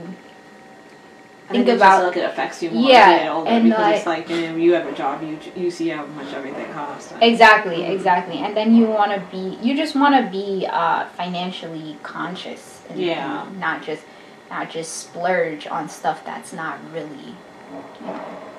I 1.50 1.54
think 1.54 1.66
think 1.66 1.78
about- 1.78 2.02
just 2.04 2.08
like 2.16 2.18
it 2.18 2.30
affects 2.30 2.64
you 2.64 2.72
more 2.72 2.90
Yeah, 2.90 3.00
as 3.00 3.12
you 3.14 3.20
get 3.26 3.32
older 3.34 3.50
and, 3.50 3.64
because 3.70 3.96
it's 3.98 4.06
like- 4.06 4.30
like 4.30 4.38
you 4.40 4.48
know 4.50 4.56
you 4.56 4.74
have 4.74 4.88
a 4.88 4.94
job 4.94 5.22
you 5.22 5.38
you 5.56 5.70
see 5.70 5.90
how 5.90 6.06
much 6.06 6.34
everything 6.34 6.72
costs. 6.74 7.12
and- 7.12 7.22
exactly, 7.22 7.78
Mhm. 7.78 7.90
exactly. 7.96 8.38
And 8.40 8.56
then 8.56 8.74
you 8.76 8.86
want 8.88 9.12
to 9.12 9.20
be, 9.30 9.58
you 9.62 9.76
just 9.76 9.94
want 9.96 10.16
to 10.16 10.24
be 10.32 10.66
uh, 10.72 11.06
financially 11.18 11.98
conscious. 12.02 12.73
And, 12.94 13.02
Yeah. 13.02 13.48
and 13.48 13.60
not 13.60 13.84
just 13.84 14.04
not 14.50 14.70
just 14.70 14.98
splurge 14.98 15.66
on 15.68 15.90
stuff 15.90 16.24
that's 16.26 16.54
not 16.54 16.78
really 16.94 17.36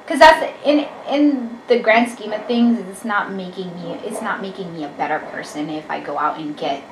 because 0.05 0.19
that's 0.19 0.53
in 0.65 0.87
in 1.09 1.59
the 1.69 1.79
grand 1.79 2.11
scheme 2.11 2.33
of 2.33 2.45
things 2.47 2.79
it's 2.91 3.05
not 3.05 3.33
making 3.33 3.73
me 3.77 3.95
it's 4.05 4.21
not 4.21 4.43
making 4.43 4.73
me 4.75 4.85
a 4.85 4.89
better 4.89 5.19
person 5.33 5.71
if 5.71 5.89
i 5.91 6.01
go 6.01 6.19
out 6.19 6.39
and 6.39 6.57
get 6.57 6.83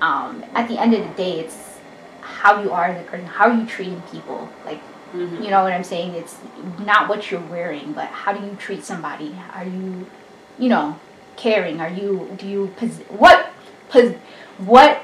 um 0.00 0.44
at 0.54 0.68
the 0.68 0.78
end 0.78 0.92
of 0.94 1.02
the 1.08 1.14
day 1.14 1.40
it's 1.40 1.78
how 2.20 2.62
you 2.62 2.70
are 2.70 2.84
as 2.86 3.00
a 3.00 3.04
person 3.10 3.26
how 3.26 3.48
are 3.48 3.54
you 3.58 3.66
treating 3.66 4.00
people. 4.12 4.48
Like 4.66 4.80
Mhm. 5.14 5.44
you 5.44 5.50
know 5.50 5.62
what 5.62 5.72
i'm 5.72 5.84
saying? 5.84 6.14
It's 6.14 6.36
not 6.80 7.08
what 7.08 7.30
you're 7.30 7.40
wearing 7.56 7.92
but 7.92 8.06
how 8.06 8.32
do 8.32 8.44
you 8.44 8.54
treat 8.56 8.84
somebody? 8.84 9.34
Are 9.54 9.64
you 9.64 10.06
you 10.58 10.68
know 10.68 10.96
caring? 11.36 11.80
Are 11.80 11.88
you 12.00 12.28
do 12.36 12.46
you 12.46 12.72
pos- 12.76 13.00
what 13.08 13.50
pos- 13.88 14.16
what 14.58 15.00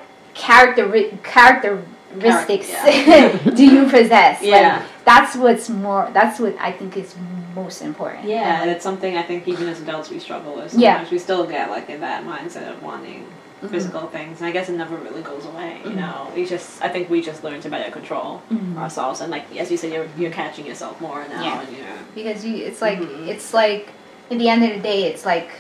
character 0.47 0.85
characteristics 1.23 2.69
yeah. 2.71 3.33
do 3.59 3.65
you 3.75 3.83
possess 3.97 4.43
Yeah. 4.43 4.57
like 4.79 5.05
that's 5.05 5.33
what's 5.37 5.69
more 5.69 6.09
that's 6.19 6.37
what 6.43 6.55
i 6.59 6.73
think 6.73 6.97
is 6.97 7.15
most 7.55 7.83
important 7.83 8.25
Yeah, 8.27 8.63
and 8.63 8.71
it's 8.71 8.85
something 8.89 9.13
I 9.17 9.25
think 9.29 9.41
even 9.53 9.67
as 9.73 9.81
adults 9.83 10.09
we 10.09 10.21
struggle 10.21 10.55
with. 10.55 10.73
Yeah. 10.73 10.81
Sometimes 10.95 11.11
we 11.11 11.19
still 11.19 11.45
get 11.57 11.69
like 11.77 11.91
in 11.91 12.01
that 12.09 12.21
mindset 12.25 12.67
of 12.73 12.81
wanting 12.81 13.21
Mhm. 13.63 13.71
physical 13.75 14.05
things, 14.17 14.35
and 14.41 14.47
I 14.51 14.53
guess 14.53 14.69
it 14.71 14.77
never 14.85 14.97
really 15.07 15.25
goes 15.33 15.45
away. 15.53 15.73
You 15.85 15.91
Mhm. 15.91 15.97
know, 16.03 16.19
we 16.37 16.43
just 16.55 16.69
I 16.87 16.89
think 16.95 17.11
we 17.15 17.19
just 17.31 17.43
learn 17.47 17.59
to 17.65 17.69
better 17.75 17.91
control 17.99 18.41
Mhm. 18.53 18.79
ourselves, 18.83 19.21
and 19.21 19.31
like 19.37 19.45
as 19.63 19.69
you 19.73 19.77
said, 19.77 19.91
you're 19.95 20.07
you're 20.21 20.31
catching 20.43 20.65
yourself 20.71 20.95
more 21.07 21.21
now, 21.37 21.43
Yeah. 21.47 21.61
and 21.63 21.71
you're 21.77 21.99
because 22.19 22.39
you 22.47 22.55
it's 22.69 22.81
like 22.87 22.99
Mhm. 23.01 23.27
it's 23.33 23.49
like 23.63 23.85
at 24.31 24.39
the 24.43 24.49
end 24.53 24.61
of 24.67 24.71
the 24.77 24.83
day 24.91 25.01
it's 25.11 25.25
like 25.33 25.51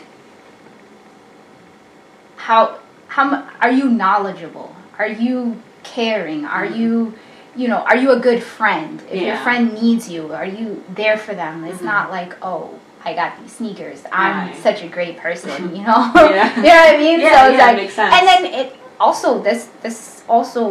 how 2.37 2.79
how 3.11 3.45
are 3.61 3.71
you 3.73 3.87
knowledgeable 3.89 4.75
are 4.99 5.09
you 5.09 5.61
caring 5.83 6.45
are 6.45 6.67
Mhm. 6.67 6.77
you 6.81 7.15
you 7.57 7.67
know 7.69 7.79
are 7.91 7.97
you 7.97 8.11
a 8.13 8.21
good 8.29 8.43
friend 8.43 9.03
if 9.11 9.21
your 9.21 9.37
friend 9.39 9.75
needs 9.75 10.09
you 10.09 10.33
are 10.33 10.45
you 10.59 10.83
there 10.95 11.19
for 11.19 11.35
them 11.35 11.65
it's 11.65 11.81
Mhm. 11.83 11.91
not 11.95 12.11
like 12.11 12.33
oh 12.43 12.71
I 13.03 13.15
got 13.15 13.33
these 13.41 13.53
sneakers. 13.53 14.05
I'm 14.13 14.49
Right. 14.49 14.57
such 14.63 14.83
a 14.83 14.87
great 14.97 15.17
person, 15.17 15.75
you 15.75 15.83
know. 15.89 16.01
Yeah. 16.15 16.55
you 16.57 16.63
know 16.65 16.81
what 16.85 16.95
I 16.97 16.99
mean? 16.99 17.19
Yeah, 17.21 17.33
so 17.33 17.49
it's 17.49 17.59
yeah, 17.59 17.67
like, 17.69 17.77
makes 17.77 17.95
sense. 17.95 18.15
and 18.15 18.25
then 18.31 18.45
it 18.61 18.77
also 19.01 19.41
this 19.41 19.71
this 19.81 20.23
also 20.29 20.63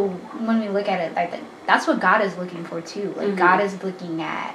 when 0.46 0.60
we 0.60 0.68
look 0.68 0.88
at 0.88 1.00
it 1.00 1.10
like 1.16 1.32
that's 1.66 1.88
what 1.88 1.98
God 1.98 2.20
is 2.22 2.36
looking 2.38 2.62
for 2.70 2.80
too. 2.80 3.12
Like 3.16 3.30
Mhm. 3.34 3.36
God 3.46 3.58
is 3.66 3.82
looking 3.82 4.22
at 4.22 4.54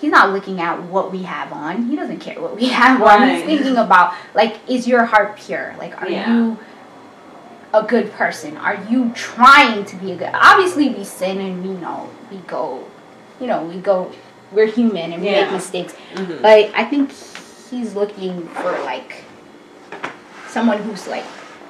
he's 0.00 0.12
not 0.12 0.30
looking 0.32 0.60
at 0.60 0.80
what 0.94 1.10
we 1.10 1.24
have 1.24 1.52
on. 1.52 1.74
He 1.90 1.96
doesn't 1.96 2.20
care 2.20 2.38
what 2.40 2.54
we 2.54 2.66
have 2.82 3.02
on. 3.02 3.28
He's 3.30 3.42
thinking 3.50 3.76
about 3.78 4.14
like 4.40 4.54
is 4.68 4.86
your 4.86 5.04
heart 5.04 5.30
pure? 5.44 5.74
Like 5.82 6.00
are 6.00 6.08
Yeah. 6.08 6.30
you 6.30 6.56
a 7.74 7.82
good 7.82 8.12
person? 8.12 8.56
Are 8.56 8.78
you 8.88 9.10
trying 9.14 9.84
to 9.86 9.96
be 9.96 10.12
a 10.12 10.16
good? 10.16 10.30
Obviously 10.34 10.90
we 10.90 11.04
sin 11.04 11.40
and 11.40 11.62
we 11.66 11.74
know 11.80 12.08
we 12.30 12.38
go, 12.38 12.84
you 13.40 13.46
know, 13.46 13.64
we 13.64 13.76
go 13.78 14.12
we're 14.52 14.66
human 14.66 15.12
and 15.14 15.22
we 15.22 15.30
make 15.30 15.46
Yeah. 15.46 15.50
mistakes. 15.52 15.94
Mhm. 16.14 16.42
But 16.42 16.70
I 16.74 16.84
think 16.84 17.10
he's 17.70 17.94
looking 17.94 18.46
for 18.48 18.70
like 18.84 19.24
someone 20.48 20.78
who's 20.82 21.08
like 21.08 21.24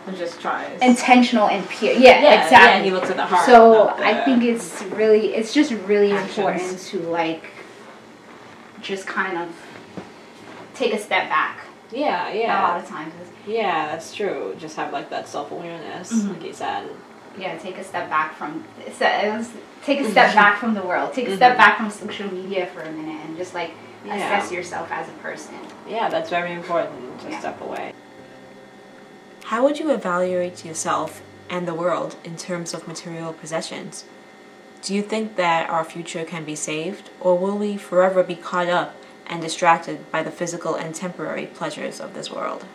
It 0.09 0.17
just 0.17 0.41
tries. 0.41 0.81
intentional 0.81 1.49
and 1.49 1.69
pure. 1.69 1.93
Yeah, 1.93 2.21
yeah, 2.21 2.43
exactly. 2.45 2.79
Yeah, 2.79 2.83
he 2.83 2.91
looks 2.91 3.09
at 3.11 3.17
the 3.17 3.25
heart. 3.25 3.47
So 3.47 3.95
the- 3.97 4.05
I 4.05 4.25
think 4.25 4.43
it's 4.43 4.83
really, 4.91 5.35
it's 5.37 5.55
just 5.55 5.71
really 5.87 6.11
Actions. 6.13 6.39
important 6.39 6.79
to 6.91 6.99
like, 7.09 7.45
just 8.81 9.07
kind 9.07 9.39
of 9.39 9.49
take 10.75 10.93
a 10.93 10.99
step 10.99 11.29
back. 11.29 11.59
Yeah, 11.93 12.33
yeah. 12.33 12.61
A 12.61 12.73
lot 12.73 12.81
of 12.83 12.89
times, 12.89 13.13
yeah. 13.47 13.87
That's 13.93 14.15
true. 14.15 14.57
Just 14.59 14.77
have 14.77 14.93
like 14.93 15.11
that 15.11 15.29
self 15.29 15.51
awareness, 15.53 16.13
Mhm. 16.13 16.31
like 16.35 16.45
you 16.45 16.53
said. 16.53 16.89
yeah, 17.39 17.57
take 17.57 17.79
a 17.79 17.85
step 17.85 18.11
back 18.11 18.35
from, 18.37 18.63
it's 18.87 19.01
a- 19.01 19.27
it 19.27 19.33
was- 19.39 19.49
take 19.87 20.01
a 20.01 20.11
step 20.11 20.35
back 20.35 20.59
from 20.59 20.75
the 20.75 20.83
world. 20.83 21.15
Take 21.15 21.29
a 21.29 21.37
step 21.37 21.55
Mhm. 21.55 21.57
back 21.57 21.77
from 21.79 21.89
social 21.91 22.31
media 22.31 22.67
for 22.67 22.83
a 22.83 22.91
minute 22.91 23.21
and 23.25 23.39
just 23.39 23.55
like 23.55 23.71
Yeah. 24.05 24.17
assess 24.17 24.53
yourself 24.53 24.93
as 24.93 25.09
a 25.09 25.13
person. 25.13 25.55
Yeah, 25.89 26.11
that's 26.11 26.29
very 26.29 26.53
important 26.53 27.21
to 27.23 27.31
Yeah. 27.31 27.39
step 27.41 27.59
away. 27.63 27.95
How 29.45 29.63
would 29.63 29.79
you 29.79 29.91
evaluate 29.91 30.63
yourself 30.65 31.23
and 31.49 31.67
the 31.67 31.73
world 31.75 32.17
in 32.23 32.37
terms 32.37 32.75
of 32.75 32.87
material 32.87 33.33
possessions? 33.33 34.05
Do 34.83 34.95
you 34.95 35.01
think 35.03 35.37
that 35.37 35.71
our 35.71 35.85
future 35.85 36.25
can 36.25 36.45
be 36.45 36.55
saved, 36.57 37.09
or 37.19 37.39
will 37.39 37.57
we 37.57 37.79
forever 37.79 38.23
be 38.23 38.35
caught 38.37 38.69
up 38.69 38.95
and 39.33 39.41
distracted 39.41 40.11
by 40.13 40.23
the 40.23 40.31
physical 40.31 40.75
and 40.75 40.95
temporary 40.95 41.47
pleasures 41.47 42.01
of 42.01 42.13
this 42.13 42.31
world? 42.31 42.67